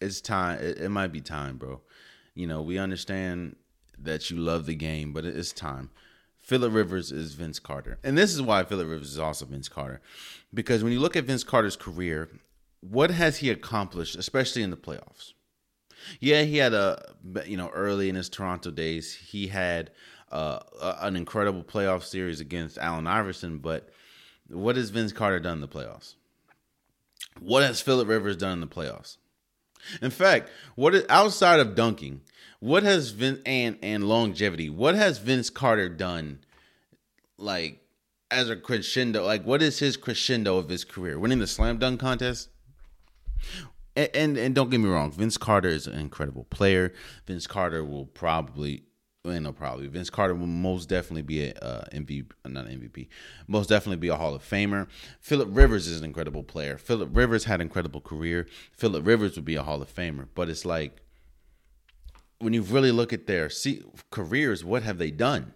[0.02, 0.60] It's time.
[0.60, 1.82] It, it might be time, bro.
[2.34, 3.56] You know, we understand
[3.98, 5.90] that you love the game, but it's time.
[6.42, 8.00] Philip Rivers is Vince Carter.
[8.04, 10.02] And this is why Philip Rivers is also Vince Carter.
[10.54, 12.30] Because when you look at Vince Carter's career,
[12.82, 15.34] what has he accomplished, especially in the playoffs?
[16.20, 17.14] Yeah, he had a
[17.46, 19.92] you know early in his Toronto days, he had
[20.32, 20.60] uh,
[21.02, 23.60] an incredible playoff series against Allen Iverson.
[23.60, 23.90] But
[24.48, 26.16] what has Vince Carter done in the playoffs?
[27.40, 29.18] What has Philip Rivers done in the playoffs?
[30.02, 32.22] In fact, what is, outside of dunking,
[32.60, 34.70] what has Vince and and longevity?
[34.70, 36.40] What has Vince Carter done?
[37.38, 37.82] Like
[38.32, 41.18] as a crescendo, like what is his crescendo of his career?
[41.18, 42.50] Winning the slam dunk contest.
[43.96, 46.94] And, and, and don't get me wrong, Vince Carter is an incredible player.
[47.26, 48.84] Vince Carter will probably
[49.26, 53.10] well, no, probably Vince Carter will most definitely be a uh, MVP, not MVP,
[53.48, 54.88] most definitely be a Hall of Famer.
[55.20, 56.78] Philip Rivers is an incredible player.
[56.78, 58.48] Philip Rivers had an incredible career.
[58.72, 61.02] Philip Rivers would be a Hall of Famer, but it's like
[62.40, 65.54] when you really look at their see, careers, what have they done?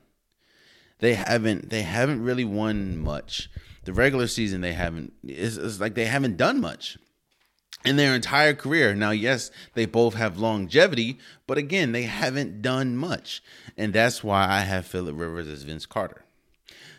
[0.99, 1.69] They haven't.
[1.69, 3.49] They haven't really won much.
[3.85, 5.13] The regular season, they haven't.
[5.23, 6.97] It's, it's like they haven't done much
[7.85, 8.95] in their entire career.
[8.95, 13.43] Now, yes, they both have longevity, but again, they haven't done much.
[13.77, 16.23] And that's why I have Philip Rivers as Vince Carter.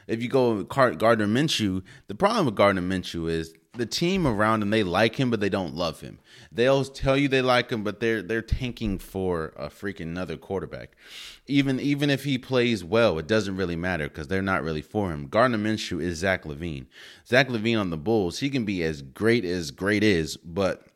[0.06, 4.62] If you go with Gardner Minshew, the problem with Gardner Minshew is the team around
[4.62, 6.18] him, they like him, but they don't love him.
[6.52, 10.96] They'll tell you they like him, but they're they're tanking for a freaking another quarterback.
[11.46, 15.10] Even even if he plays well, it doesn't really matter because they're not really for
[15.10, 15.26] him.
[15.26, 16.86] Gardner Minshew is Zach LaVine.
[17.26, 20.86] Zach LaVine on the Bulls, he can be as great as great is, but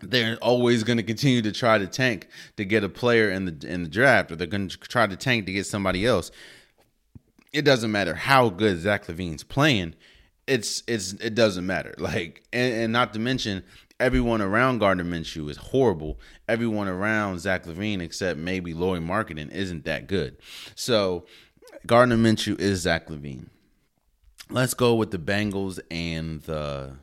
[0.00, 3.66] they're always going to continue to try to tank to get a player in the
[3.68, 6.30] in the draft, or they're going to try to tank to get somebody else.
[7.52, 9.94] It doesn't matter how good Zach LaVine's playing
[10.50, 11.94] it's it's it doesn't matter.
[11.96, 13.62] Like and, and not to mention
[14.00, 16.18] everyone around Gardner Minshew is horrible.
[16.48, 20.36] Everyone around Zach LaVine, except maybe Lauri Markkanen, isn't that good.
[20.74, 21.24] So
[21.86, 23.48] Gardner Minshew is Zach LaVine.
[24.50, 26.96] Let's go with the Bengals and the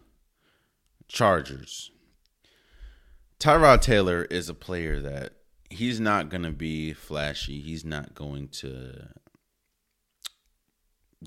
[1.08, 1.92] Chargers.
[3.40, 5.34] Tyrod Taylor is a player that
[5.70, 7.62] he's not going to be flashy.
[7.62, 9.08] He's not going to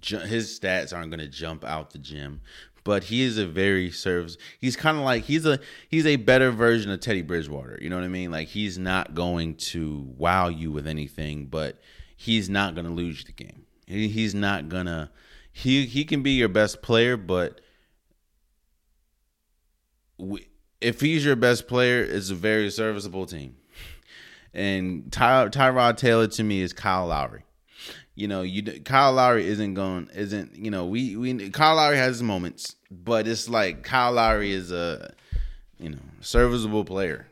[0.03, 2.41] his stats aren't going to jump out the gym,
[2.85, 4.37] but he is a very service.
[4.59, 7.79] He's kind of like he's a he's a better version of Teddy Bridgewater.
[7.81, 8.31] You know what I mean?
[8.31, 11.81] Like he's not going to wow you with anything, but
[12.17, 13.67] he's not going to lose the game.
[13.87, 15.11] He, he's not gonna
[15.53, 17.61] he he can be your best player, but
[20.17, 20.47] we,
[20.81, 23.57] if he's your best player, it's a very serviceable team.
[24.53, 27.45] And Ty, Tyrod Taylor to me is Kyle Lowry
[28.21, 32.17] you know, you Kyle Lowry isn't going, isn't you know, we we Kyle Lowry has
[32.17, 35.15] his moments, but it's like Kyle Lowry is a
[35.79, 37.27] you know serviceable player.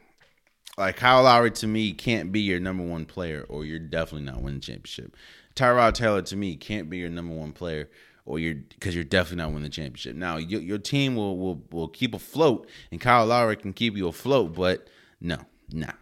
[0.78, 4.40] Like Kyle Lowry to me can't be your number one player, or you're definitely not
[4.40, 5.14] winning the championship.
[5.54, 7.90] Tyrod Taylor to me can't be your number one player,
[8.24, 10.16] or you're because you're definitely not winning the championship.
[10.16, 14.08] Now your, your team will will will keep afloat, and Kyle Lowry can keep you
[14.08, 14.88] afloat, but
[15.20, 15.36] no,
[15.70, 15.92] nah,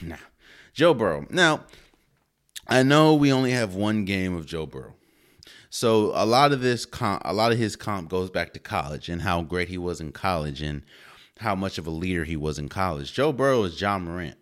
[0.00, 0.16] nah.
[0.72, 1.26] Joe Burrow.
[1.28, 1.64] Now
[2.70, 4.94] I know we only have one game of Joe Burrow.
[5.70, 9.08] So a lot of this comp, a lot of his comp goes back to college
[9.08, 10.82] and how great he was in college and
[11.40, 13.12] how much of a leader he was in college.
[13.12, 14.36] Joe Burrow is Ja Morant.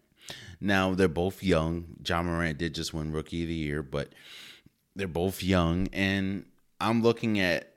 [0.61, 1.97] Now they're both young.
[2.07, 4.13] Ja Morant did just win Rookie of the Year, but
[4.95, 6.45] they're both young, and
[6.81, 7.73] I'm looking at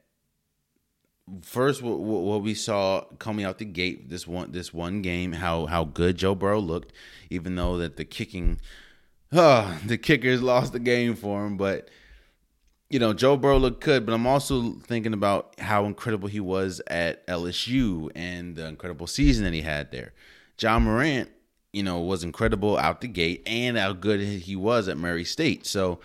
[1.44, 5.66] first what, what, we saw coming out the gate this one this one game how
[5.68, 6.94] how good Joe Burrow looked,
[7.30, 8.60] even though that the kicking
[9.34, 11.58] oh, the kickers lost the game for him.
[11.58, 11.90] But
[12.90, 14.06] you know, Joe Burrow looked good.
[14.06, 19.46] But I'm also thinking about how incredible he was at LSU and the incredible season
[19.46, 20.14] that he had there.
[20.60, 21.30] Ja Morant,
[21.74, 25.66] you know, was incredible out the gate, and how good he was at Murray State.
[25.66, 26.00] So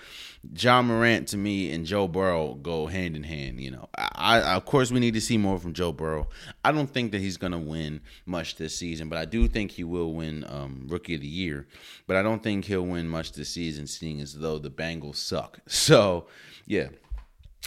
[0.55, 3.61] Ja Morant to me and Joe Burrow go hand in hand.
[3.61, 6.29] You know, I, I, of course we need to see more from Joe Burrow.
[6.65, 9.85] I don't think that he's gonna win much this season, but I do think he
[9.85, 11.67] will win um, Rookie of the Year.
[12.07, 15.59] But I don't think he'll win much this season, seeing as though the Bengals suck.
[15.69, 16.27] So
[16.67, 16.89] yeah,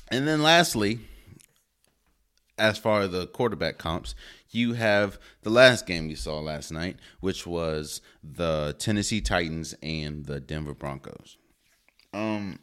[0.09, 0.99] and then lastly,
[2.57, 4.13] as far as the quarterback comps,
[4.51, 10.25] you have the last game we saw last night, which was the Tennessee Titans and
[10.25, 11.37] the Denver Broncos.
[12.13, 12.59] Um,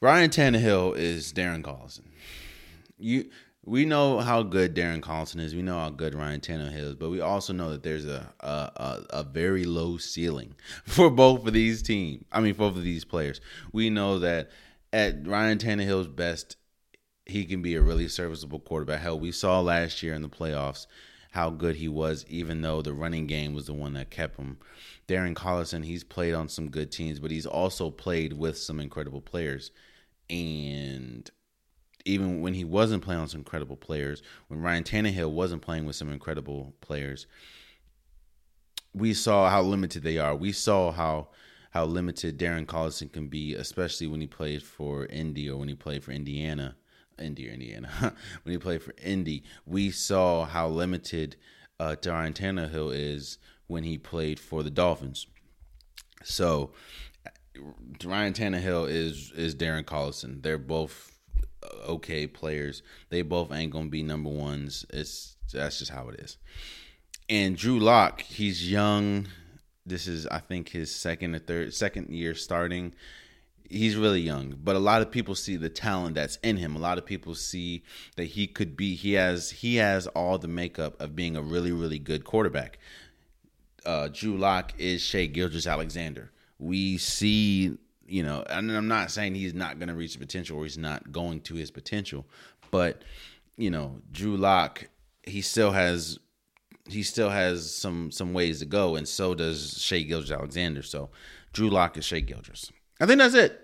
[0.00, 2.06] Ryan Tannehill is Darren Collison.
[2.98, 3.30] You
[3.62, 5.54] we know how good Darren Collison is.
[5.54, 8.46] We know how good Ryan Tannehill is, but we also know that there's a a,
[8.46, 10.54] a, a very low ceiling
[10.84, 12.24] for both of these teams.
[12.32, 13.40] I mean, both of these players.
[13.72, 14.50] We know that
[14.92, 16.56] at Ryan Tannehill's best,
[17.30, 19.00] he can be a really serviceable quarterback.
[19.00, 20.86] Hell, we saw last year in the playoffs
[21.32, 24.58] how good he was, even though the running game was the one that kept him.
[25.06, 29.20] Darren Collison, he's played on some good teams, but he's also played with some incredible
[29.20, 29.70] players.
[30.28, 31.30] And
[32.04, 35.96] even when he wasn't playing on some incredible players, when Ryan Tannehill wasn't playing with
[35.96, 37.26] some incredible players,
[38.92, 40.34] we saw how limited they are.
[40.34, 41.28] We saw how
[41.70, 45.74] how limited Darren Collison can be, especially when he played for Indy or when he
[45.76, 46.74] played for Indiana.
[47.20, 47.90] Indy or Indiana.
[48.42, 51.36] when he played for Indy, we saw how limited
[51.78, 55.26] uh, Ryan Tannehill is when he played for the Dolphins.
[56.22, 56.72] So
[58.04, 60.42] Ryan Tannehill is is Darren Collison.
[60.42, 61.18] They're both
[61.86, 62.82] okay players.
[63.10, 64.84] They both ain't gonna be number ones.
[64.90, 66.36] It's that's just how it is.
[67.28, 69.28] And Drew Lock, he's young.
[69.86, 72.94] This is I think his second or third second year starting.
[73.70, 76.74] He's really young, but a lot of people see the talent that's in him.
[76.74, 77.84] A lot of people see
[78.16, 81.70] that he could be he has he has all the makeup of being a really
[81.70, 82.78] really good quarterback.
[83.86, 86.32] Uh, Drew Lock is Shai Gilgeous-Alexander.
[86.58, 90.58] We see you know, and I'm not saying he's not going to reach the potential
[90.58, 92.26] or he's not going to his potential,
[92.72, 93.02] but
[93.56, 94.88] you know, Drew Lock,
[95.22, 96.18] he still has
[96.88, 100.82] he still has some some ways to go, and so does Shai Gilgeous-Alexander.
[100.82, 101.10] So
[101.52, 102.72] Drew Lock is Shai Gilgeous.
[103.00, 103.60] I think that's it.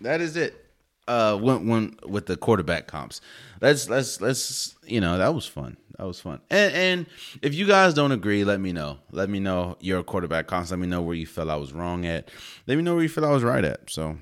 [0.00, 0.64] That is it.
[1.06, 3.20] Uh, when, when with the quarterback comps,
[3.62, 5.76] let's let's let's you know that was fun.
[5.96, 6.40] That was fun.
[6.50, 7.06] And and
[7.42, 8.98] if you guys don't agree, let me know.
[9.10, 10.70] Let me know your quarterback comps.
[10.70, 12.30] Let me know where you felt I was wrong at.
[12.66, 13.90] Let me know where you felt I was right at.
[13.90, 14.18] So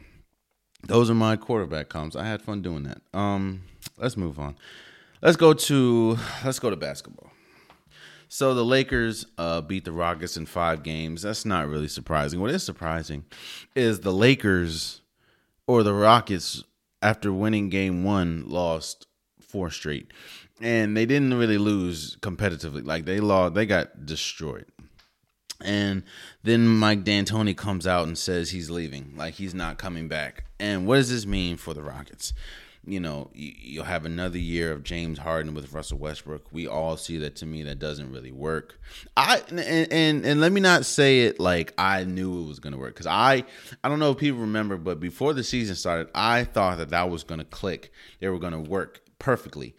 [0.86, 2.14] those are my quarterback comps.
[2.16, 3.02] I had fun doing that.
[3.12, 3.62] Um,
[3.98, 4.56] let's move on.
[5.20, 7.32] Let's go to let's go to basketball.
[8.28, 11.22] So the Lakers uh, beat the Rockets in five games.
[11.22, 12.40] That's not really surprising.
[12.40, 13.24] What is surprising
[13.74, 15.00] is the Lakers
[15.66, 16.64] or the Rockets,
[17.02, 19.06] after winning game one, lost
[19.40, 20.12] four straight
[20.60, 22.84] and they didn't really lose competitively.
[22.84, 24.66] Like they lost, they got destroyed.
[25.62, 26.02] And
[26.42, 30.44] then Mike D'Antoni comes out and says he's leaving, like he's not coming back.
[30.60, 32.32] And what does this mean for the Rockets?
[32.86, 36.52] You know, you'll have another year of James Harden with Russell Westbrook.
[36.52, 37.36] We all see that.
[37.36, 38.80] To me, that doesn't really work.
[39.16, 42.72] I and and, and let me not say it like I knew it was going
[42.72, 43.44] to work because I
[43.82, 47.10] I don't know if people remember, but before the season started, I thought that that
[47.10, 47.92] was going to click.
[48.20, 49.74] They were going to work perfectly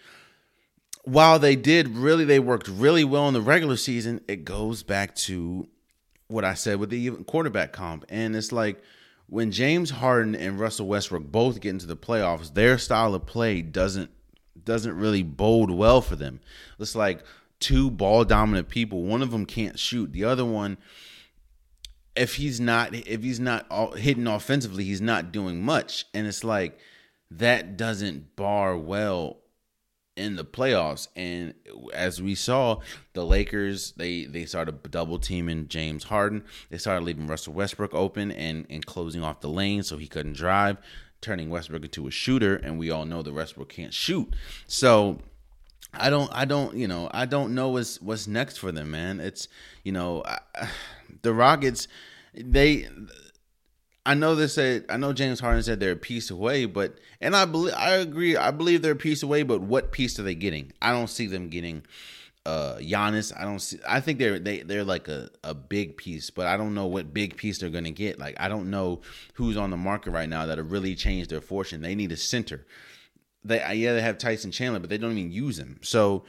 [1.08, 4.20] while they did really, they worked really well in the regular season.
[4.28, 5.70] It goes back to
[6.28, 8.82] what I said with the quarterback comp, and it's like
[9.28, 13.62] when James Harden and Russell Westbrook both get into the playoffs, their style of play
[13.62, 14.10] doesn't
[14.64, 16.40] doesn't really bode well for them.
[16.80, 17.24] It's like
[17.60, 19.04] two ball dominant people.
[19.04, 20.12] One of them can't shoot.
[20.12, 20.78] The other one,
[22.16, 26.06] if he's not if he's not hitting offensively, he's not doing much.
[26.14, 26.80] And it's like
[27.32, 29.38] that doesn't bar well
[30.18, 31.08] in the playoffs.
[31.16, 31.54] And
[31.94, 32.82] as we saw,
[33.14, 36.44] the Lakers they they started double teaming James Harden.
[36.70, 40.34] They started leaving Russell Westbrook open and and closing off the lane so he couldn't
[40.34, 40.78] drive,
[41.22, 42.56] turning Westbrook into a shooter.
[42.56, 44.34] And we all know that Westbrook can't shoot.
[44.66, 45.20] So.
[45.94, 49.20] I don't, I don't, you know, I don't know what's what's next for them, man.
[49.20, 49.48] It's,
[49.84, 50.68] you know, I,
[51.22, 51.88] the Rockets,
[52.36, 52.88] they
[54.08, 57.36] I know they said I know James Harden said they're a piece away, but and
[57.36, 58.38] I believe I agree.
[58.38, 60.72] I believe they're a piece away, but what piece are they getting?
[60.82, 61.84] I don't see them getting
[62.46, 63.38] uh Giannis.
[63.38, 66.56] I don't see I think they're they they're like a, a big piece, but I
[66.56, 68.18] don't know what big piece they're gonna get.
[68.18, 69.02] Like I don't know
[69.34, 71.82] who's on the market right now that'll really change their fortune.
[71.82, 72.66] They need a center.
[73.44, 75.82] They yeah, they have Tyson Chandler, but they don't even use him.
[75.84, 76.24] So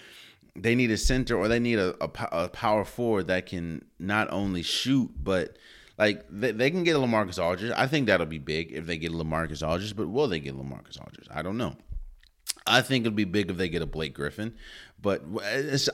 [0.57, 4.33] they need a center or they need a, a, a power forward that can not
[4.33, 5.57] only shoot but
[5.99, 7.73] like they, they can get a Lamarcus Aldridge.
[7.77, 9.97] I think that'll be big if they get a Lamarcus Aldridge.
[9.97, 11.27] But will they get Lamarcus Aldridge?
[11.31, 11.77] I don't know.
[12.67, 14.55] I think it'll be big if they get a Blake Griffin,
[15.01, 15.25] but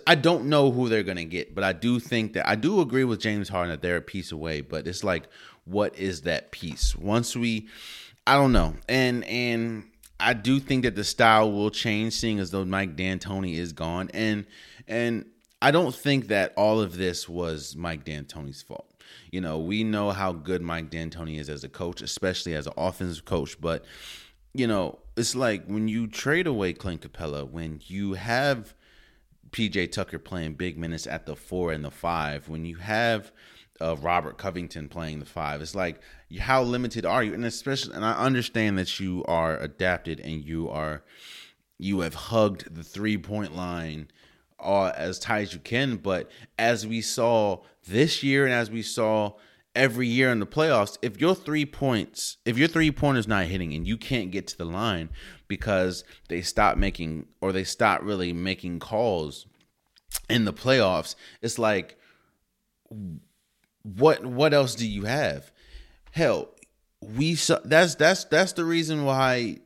[0.07, 1.55] I don't know who they're going to get.
[1.55, 4.33] But I do think that I do agree with James Harden that they're a piece
[4.33, 4.61] away.
[4.61, 5.29] But it's like,
[5.65, 6.97] what is that piece?
[6.97, 7.69] Once we,
[8.27, 9.85] I don't know, and and
[10.19, 14.11] I do think that the style will change, seeing as though Mike D'Antoni is gone,
[14.13, 14.45] and
[14.89, 15.27] and
[15.63, 18.94] I don't think that all of this was Mike D'Antoni's fault.
[19.35, 22.73] You know, we know how good Mike D'Antoni is as a coach, especially as an
[22.77, 23.61] offensive coach.
[23.61, 23.85] But
[24.55, 28.77] you know, it's like when you trade away Clint Capela, when you have
[29.51, 33.33] PJ Tucker playing big minutes at the four and the five, when you have
[33.81, 36.01] uh, Robert Covington playing the five, it's like
[36.39, 37.35] how limited are you?
[37.35, 41.03] And especially, and I understand that you are adapted and you are
[41.77, 44.13] you have hugged the three point line
[44.61, 45.97] uh, as tight as you can.
[45.97, 49.33] But as we saw this year, and as we saw
[49.75, 53.73] every year in the playoffs, if your three points, if your three pointers not hitting
[53.75, 55.11] and you can't get to the line
[55.49, 59.47] because they stop making or they stop really making calls
[60.29, 61.99] in the playoffs, it's like
[63.83, 65.53] what what else do you have?
[66.13, 66.49] Hell,
[67.01, 69.59] we saw that's that's that's the reason why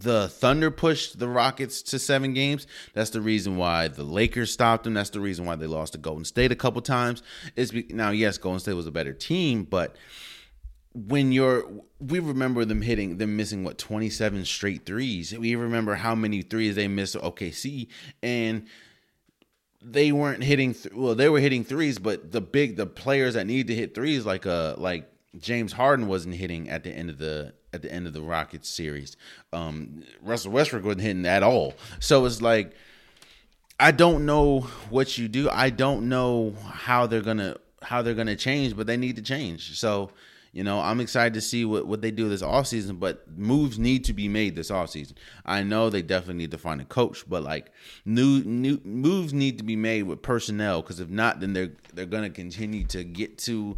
[0.00, 2.66] the Thunder pushed the Rockets to seven games.
[2.94, 4.94] That's the reason why the Lakers stopped them.
[4.94, 7.22] That's the reason why they lost to Golden State a couple times.
[7.56, 9.96] Is now, yes, Golden State was a better team, but
[10.94, 11.64] when you're,
[12.00, 15.36] we remember them hitting, them missing what twenty seven straight threes.
[15.36, 17.88] We remember how many threes they missed OKC,
[18.22, 18.66] and
[19.82, 20.74] they weren't hitting.
[20.74, 23.94] Th- well, they were hitting threes, but the big, the players that need to hit
[23.94, 27.92] threes, like uh, like James Harden wasn't hitting at the end of the at the
[27.92, 29.16] end of the Rockets series.
[29.52, 31.74] Um, Russell Westbrook wasn't hitting at all.
[32.00, 32.74] So it's like
[33.80, 34.60] I don't know
[34.90, 35.48] what you do.
[35.50, 39.78] I don't know how they're gonna how they're gonna change, but they need to change.
[39.78, 40.10] So
[40.52, 44.04] you know, I'm excited to see what, what they do this offseason, but moves need
[44.06, 45.12] to be made this offseason.
[45.44, 47.70] I know they definitely need to find a coach, but like
[48.04, 52.06] new new moves need to be made with personnel because if not, then they're they're
[52.06, 53.76] gonna continue to get to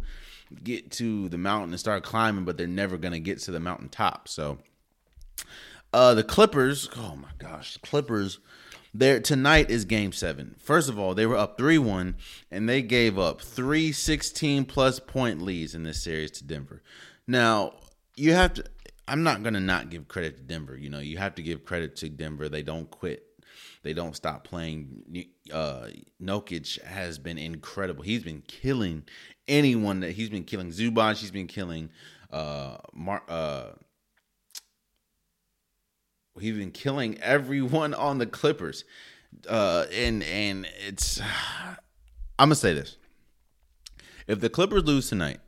[0.63, 4.27] get to the mountain and start climbing, but they're never gonna get to the mountaintop.
[4.27, 4.59] So
[5.93, 8.39] uh the Clippers, oh my gosh, the Clippers
[8.93, 10.55] there tonight is game seven.
[10.59, 12.15] First of all, they were up 3 1,
[12.51, 16.83] and they gave up three 16 plus point leads in this series to Denver.
[17.25, 17.75] Now,
[18.17, 18.65] you have to,
[19.07, 20.77] I'm not going to not give credit to Denver.
[20.77, 22.49] You know, you have to give credit to Denver.
[22.49, 23.23] They don't quit,
[23.83, 25.25] they don't stop playing.
[25.51, 25.87] Uh,
[26.21, 28.03] Jokic has been incredible.
[28.03, 29.03] He's been killing
[29.47, 30.71] anyone that he's been killing.
[30.71, 31.89] Zubac, he's been killing.
[32.31, 33.71] Uh, Mar- uh,
[36.39, 38.83] he's been killing everyone on the Clippers.
[39.47, 41.21] Uh, and and it's
[42.39, 42.97] I'm gonna say this:
[44.27, 45.39] if the Clippers lose tonight,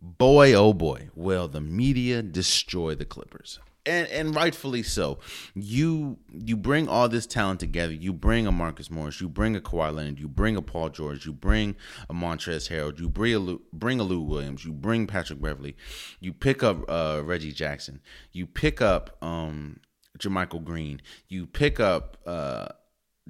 [0.00, 5.18] boy oh boy, will the media destroy the Clippers and and rightfully so.
[5.54, 7.92] You you bring all this talent together.
[7.92, 9.20] You bring a Marcus Morris.
[9.20, 10.18] You bring a Kawhi Leonard.
[10.18, 11.26] You bring a Paul George.
[11.26, 11.76] You bring
[12.08, 12.98] a Montrezl Harrell.
[12.98, 14.64] You bring a Lou, bring a Lou Williams.
[14.64, 15.76] You bring Patrick Beverley.
[16.20, 18.00] You pick up uh, Reggie Jackson.
[18.32, 19.80] You pick up um,
[20.18, 21.00] JaMychal Green.
[21.28, 22.18] You pick up.
[22.26, 22.68] Uh,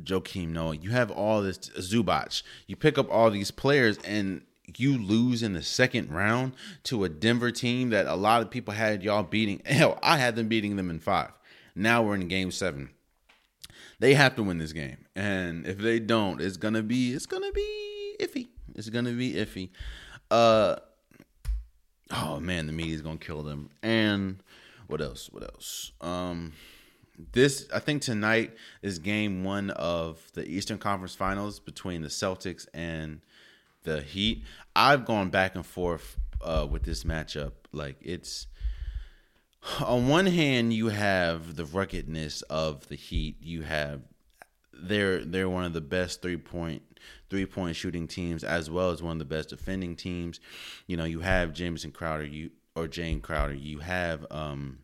[0.01, 0.77] Joakim Noah.
[0.77, 2.43] You have all this Zubac.
[2.67, 4.41] You pick up all these players, and
[4.79, 6.53] you lose in the second round
[6.85, 9.63] to a Denver team that a lot of people had y'all beating.
[9.67, 11.33] Hell, I had them beating them in five.
[11.75, 12.91] Now we're in game seven.
[13.99, 15.07] They have to win this game.
[15.15, 18.49] And if they don't, it's gonna be it's gonna be iffy.
[18.75, 19.71] It's gonna be iffy.
[20.31, 20.77] Uh
[22.11, 23.71] oh man, the media's gonna kill them.
[23.83, 24.43] And
[24.89, 25.29] what else?
[25.31, 25.93] What else?
[26.01, 26.53] Um
[27.33, 32.67] this I think tonight is game one of the Eastern Conference Finals between the Celtics
[32.75, 33.21] and
[33.85, 34.45] the Heat.
[34.75, 37.53] I've gone back and forth uh, with this matchup.
[37.73, 38.47] Like it's
[39.81, 43.37] on one hand, you have the ruggedness of the Heat.
[43.41, 44.03] You have
[44.73, 46.83] they're they're one of the best three point
[47.31, 50.41] three point shooting teams as well as one of the best defending teams.
[50.87, 53.55] You know, you have Jamison Crowder, you or Jae Crowder.
[53.55, 54.79] You have um,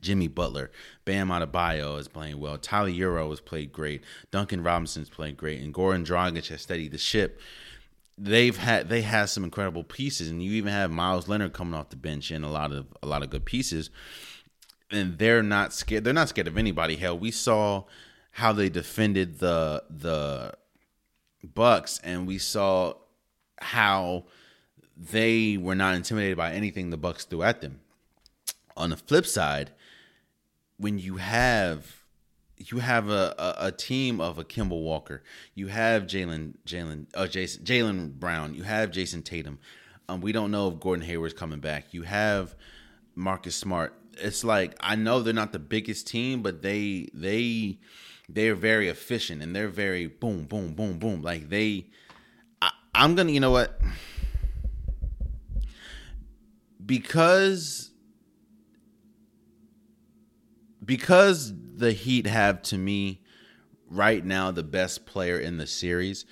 [0.00, 0.70] Jimmy Butler,
[1.04, 2.58] Bam Adebayo is playing well.
[2.58, 4.02] Tyler Herro has played great.
[4.30, 7.40] Duncan Robinson's played great, and Goran Dragic has steadied the ship
[8.20, 11.88] they've had they have some incredible pieces, and you even have Meyers Leonard coming off
[11.88, 13.90] the bench and a lot of a lot of good pieces.
[14.90, 16.04] And they're not scared.
[16.04, 16.96] They're not scared of anybody.
[16.96, 17.84] Hell, we saw
[18.32, 20.54] how they defended the the
[21.54, 22.94] Bucks, and we saw
[23.58, 24.26] how
[24.96, 27.80] they were not intimidated by anything the Bucks threw at them.
[28.76, 29.70] On the flip side,
[30.76, 31.99] when you have
[32.60, 35.22] you have a, a, a, team of a Kemba Walker.
[35.54, 38.54] You have Jalen Jalen uh, Jason Jalen Brown.
[38.54, 39.58] You have Jayson Tatum.
[40.08, 41.94] Um, we don't know if Gordon Hayward's coming back.
[41.94, 42.54] You have
[43.14, 43.94] Marcus Smart.
[44.18, 47.78] It's like I know they're not the biggest team, but they they
[48.28, 51.22] they're very efficient and they're very boom boom boom boom.
[51.22, 51.86] Like they,
[52.60, 53.80] I, I'm gonna you know what
[56.84, 57.89] because
[60.90, 63.20] because the Heat have to me
[63.88, 66.24] right now the best player in the series.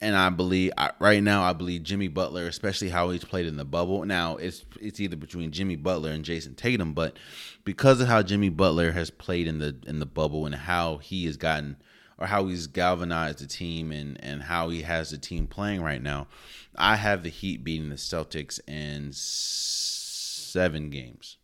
[0.00, 3.64] And I believe right now, I believe Jimmy Butler, especially how he's played in the
[3.64, 4.04] bubble.
[4.04, 7.20] Now it's it's either between Jimmy Butler and Jayson Tatum, but
[7.62, 11.26] because of how Jimmy Butler has played in the in the bubble and how he
[11.26, 11.76] has gotten
[12.18, 16.02] or how he's galvanized the team and and how he has the team playing right
[16.02, 16.26] now,
[16.74, 21.36] I have the Heat beating the Celtics in seven games.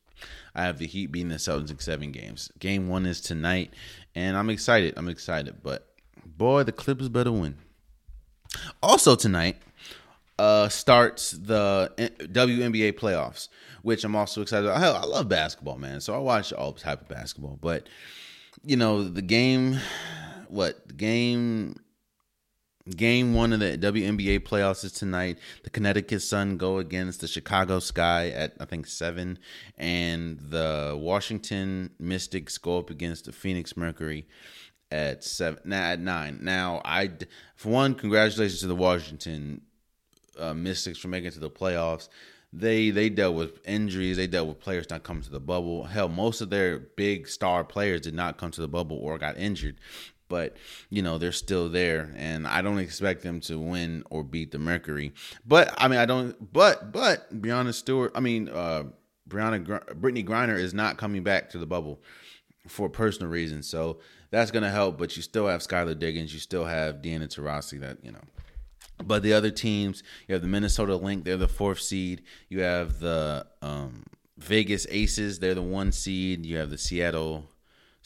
[0.57, 2.51] I have the Heat beating the Celtics in seven games.
[2.59, 3.75] Game one is tonight,
[4.15, 4.95] and I'm excited.
[4.97, 5.87] I'm excited, but
[6.25, 7.59] boy, the Clippers better win.
[8.83, 9.59] Also tonight,
[10.39, 13.49] uh, starts the WNBA playoffs,
[13.83, 14.67] which I'm also excited.
[14.67, 15.05] About.
[15.05, 16.01] I love basketball, man.
[16.01, 17.87] So I watch all type of basketball, but
[18.65, 19.79] you know the game,
[20.49, 21.77] what the game
[22.95, 25.39] Game one of the WNBA playoffs is tonight.
[25.65, 29.41] The Connecticut Sun go against the Chicago Sky at I think seven,
[29.77, 34.29] and the Washington Mystics go up against the Phoenix Mercury
[34.93, 35.73] at seven.
[35.73, 36.39] At nine.
[36.43, 37.11] Now, I
[37.57, 39.63] for one, congratulations to the Washington
[40.39, 42.09] uh, Mystics for making it to the playoffs.
[42.53, 44.17] They they dealt with injuries.
[44.17, 45.83] They dealt with players not coming to the bubble.
[45.83, 49.37] Hell, most of their big star players did not come to the bubble or got
[49.37, 49.81] injured
[50.29, 50.57] but
[50.91, 54.59] you know they're still there and i don't expect them to win or beat the
[54.59, 55.13] mercury.
[55.47, 58.85] But i mean i don't but but breanna stewart i mean uh
[59.29, 59.65] brianna
[59.95, 62.01] brittney griner is not coming back to the bubble
[62.69, 63.99] for personal reasons so
[64.31, 67.81] that's going to help but you still have skylar diggins you still have diana taurasi
[67.81, 68.23] that you know.
[69.05, 72.99] But the other teams you have the minnesota lynx they're the fourth seed you have
[72.99, 74.05] the um
[74.39, 77.49] vegas aces they're the one seed you have the seattle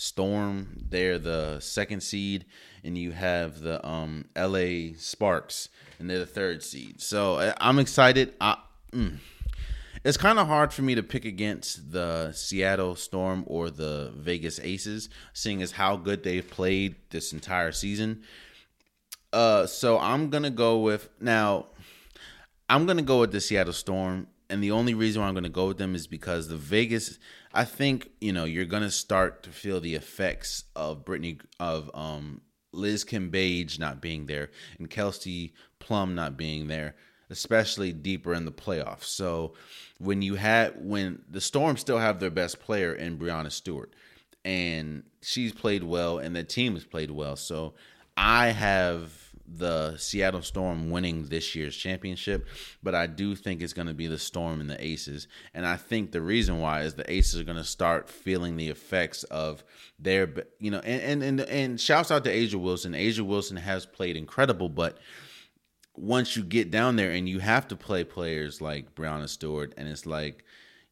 [0.01, 2.47] Storm, they're the second seed,
[2.83, 7.03] and you have the um, LA Sparks, and they're the third seed.
[7.03, 8.33] So I'm excited.
[8.41, 8.57] I,
[8.93, 9.19] mm,
[10.03, 14.59] it's kind of hard for me to pick against the Seattle Storm or the Vegas
[14.59, 18.23] Aces, seeing as how good they've played this entire season.
[19.35, 21.67] Uh, so I'm gonna go with now.
[22.71, 25.69] I'm gonna go with the Seattle Storm, and the only reason why I'm gonna go
[25.69, 27.19] with them is because the Vegas
[27.53, 32.41] I think you know you're gonna start to feel the effects of Brittany of um,
[32.73, 36.95] Liz Cambage not being there and Kelsey Plum not being there,
[37.29, 39.05] especially deeper in the playoffs.
[39.05, 39.55] So
[39.99, 43.93] when you had when the Storm still have their best player in Breanna Stewart,
[44.45, 47.37] and she's played well, and the team has played well.
[47.37, 47.75] So
[48.17, 52.47] I have the Seattle Storm winning this year's championship,
[52.83, 55.27] but I do think it's going to be the Storm and the Aces.
[55.55, 58.69] And I think the reason why is the Aces are going to start feeling the
[58.69, 59.65] effects of
[59.99, 62.93] their, you know, and and and, and shouts out to A'ja Wilson.
[62.93, 64.99] A'ja Wilson has played incredible, but
[65.97, 69.89] once you get down there and you have to play players like Breanna Stewart, and
[69.89, 70.45] it's like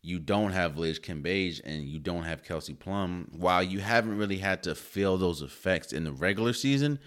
[0.03, 4.39] you don't have Liz Cambage and you don't have Kelsey Plum, while you haven't really
[4.39, 6.99] had to feel those effects in the regular season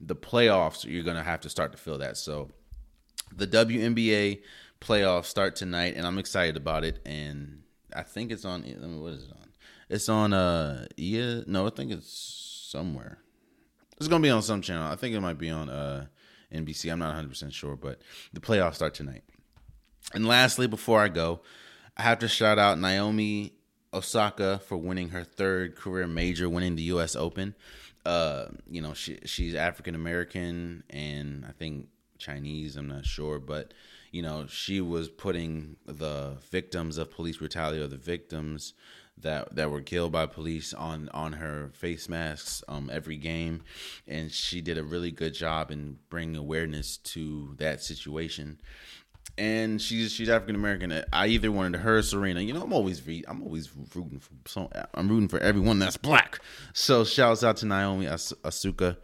[0.00, 2.16] the playoffs, you're going to have to start to feel that.
[2.16, 2.50] So
[3.34, 4.42] the WNBA
[4.80, 7.00] playoffs start tonight, and I'm excited about it.
[7.06, 7.62] And
[7.94, 8.62] I think it's on.
[8.62, 9.48] What is it on?
[9.88, 10.32] It's on.
[10.32, 11.40] Uh, yeah.
[11.46, 13.18] No, I think it's somewhere.
[13.98, 14.90] It's gonna be on some channel.
[14.90, 16.06] I think it might be on uh
[16.52, 16.90] NBC.
[16.90, 18.00] I'm not 100 percent sure, but
[18.32, 19.22] the playoffs start tonight.
[20.12, 21.40] And lastly, before I go,
[21.96, 23.52] I have to shout out Naomi
[23.92, 27.14] Osaka for winning her third career major, winning the U.S.
[27.14, 27.54] Open
[28.04, 31.88] uh, you know, she she's African American and I think
[32.18, 32.76] Chinese.
[32.76, 33.74] I'm not sure, but
[34.10, 38.74] you know, she was putting the victims of police brutality or the victims
[39.18, 43.62] that that were killed by police on on her face masks um every game
[44.08, 48.60] and she did a really good job in bringing awareness to that situation
[49.36, 51.04] and she's she's African American.
[51.12, 52.40] I either wanted her, Serena.
[52.40, 55.96] You know, I'm always re- I'm always rooting for so I'm rooting for everyone that's
[55.96, 56.40] black.
[56.72, 58.96] So shouts out to Naomi As- Asuka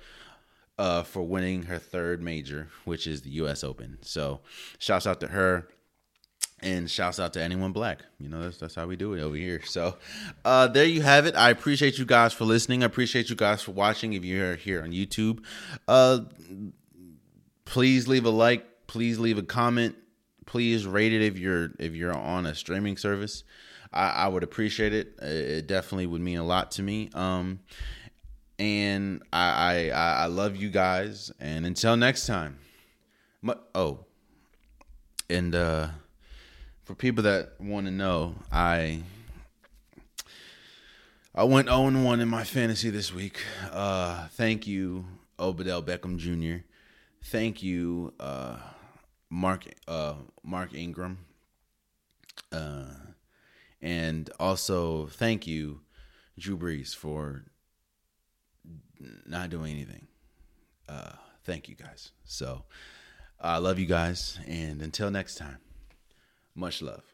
[0.78, 3.64] uh, for winning her third major, which is the U.S.
[3.64, 3.98] Open.
[4.02, 4.40] So
[4.78, 5.68] shouts out to her.
[6.62, 8.00] And shouts out to anyone black.
[8.18, 9.62] You know, that's that's how we do it over here.
[9.64, 9.96] So
[10.44, 11.34] uh, there you have it.
[11.34, 12.82] I appreciate you guys for listening.
[12.82, 14.12] I appreciate you guys for watching.
[14.12, 15.42] If you're here on YouTube,
[15.88, 16.20] uh,
[17.64, 18.66] please leave a like.
[18.86, 19.96] Please leave a comment
[20.50, 23.44] please rate it if you're if you're on a streaming service.
[23.92, 25.16] I, I would appreciate it.
[25.22, 27.08] It definitely would mean a lot to me.
[27.14, 27.60] Um,
[28.58, 31.30] and I, I I love you guys.
[31.38, 32.58] And until next time.
[33.76, 34.00] oh,
[35.28, 35.88] and uh,
[36.82, 39.02] for people that want to know, I
[41.32, 43.38] I went 0 1 in my fantasy this week.
[43.70, 45.04] Uh, thank you,
[45.38, 46.64] Odell Beckham Jr.
[47.22, 48.56] Thank you, uh,
[49.30, 51.18] Mark uh, Mark Ingram,
[52.52, 52.94] uh,
[53.80, 55.80] and also thank you,
[56.38, 57.44] Drew Brees, for
[59.26, 60.06] not doing anything.
[60.88, 61.12] Uh,
[61.44, 62.12] thank you guys.
[62.24, 62.64] So
[63.40, 65.58] I love you guys, and until next time,
[66.54, 67.04] much love.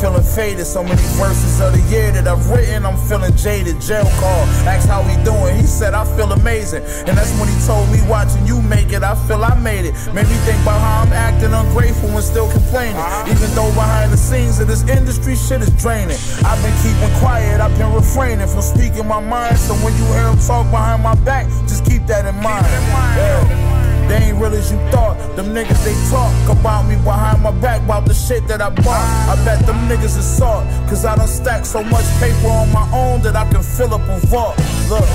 [0.00, 0.66] Feeling faded.
[0.66, 3.80] So many verses of the year that I've written, I'm feeling jaded.
[3.80, 5.56] Jail call, asked how he doing.
[5.56, 6.82] He said, I feel amazing.
[7.08, 9.94] And that's when he told me, watching you make it, I feel I made it.
[10.12, 13.00] Made me think about how I'm acting ungrateful and still complaining.
[13.26, 16.18] Even though behind the scenes of this industry, shit is draining.
[16.44, 19.56] I've been keeping quiet, I've been refraining from speaking my mind.
[19.58, 22.66] So when you hear him talk behind my back, just keep that in mind.
[22.66, 23.75] Yeah.
[24.08, 25.16] They ain't real as you thought.
[25.36, 29.06] Them niggas they talk about me behind my back about the shit that I bought.
[29.28, 32.88] I bet them niggas is salt, cause I done stacked so much paper on my
[32.92, 34.56] own that I can fill up a vault.
[34.88, 35.08] Look,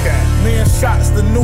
[0.43, 1.41] me and Shots, the new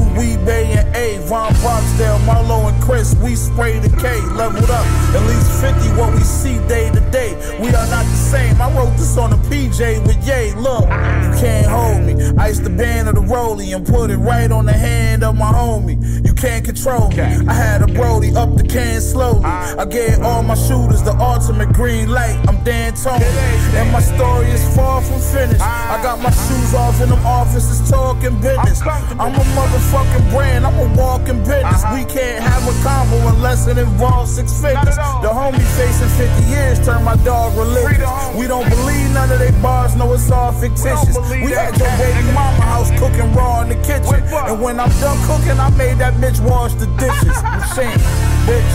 [0.47, 4.85] Bay and A, Von Barksdale, Marlo and Chris, we spray the K, leveled up.
[5.13, 7.35] At least 50 what we see day to day.
[7.59, 8.59] We are not the same.
[8.61, 10.53] I wrote this on a PJ with Ye.
[10.55, 12.13] Look, you can't hold me.
[12.37, 15.51] Ice the band of the rollie and put it right on the hand of my
[15.51, 16.25] homie.
[16.25, 17.15] You can't control me.
[17.47, 19.43] I had a Brody up the can slowly.
[19.43, 22.37] I gave all my shooters the ultimate green light.
[22.47, 25.61] I'm Dan Tony, and my story is far from finished.
[25.61, 28.81] I got my shoes off in them offices talking business.
[28.81, 31.83] I'm a motherfucking brand, I'm a walking business.
[31.93, 34.95] We can't have a combo unless it involves six figures.
[34.95, 38.09] The homie facing 50 years turned my dog religious.
[38.35, 41.17] We don't believe none of they bars, no, it's all fictitious.
[41.29, 44.23] We at your baby mama house cooking raw in the kitchen.
[44.47, 47.43] And when I'm done cooking, I made that bitch wash the dishes bitches.
[47.43, 47.99] I'm saying,
[48.47, 48.73] bitch.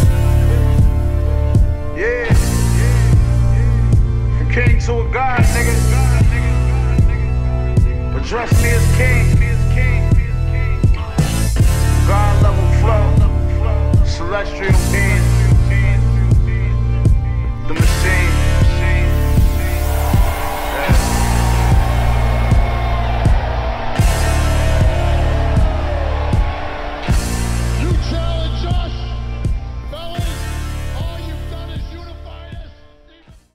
[1.97, 2.35] Yeah.
[4.39, 5.75] From king to a god, nigga.
[8.17, 9.23] Address me as king.
[12.07, 14.05] God level flow.
[14.05, 15.23] Celestial being.
[17.69, 18.32] The machine.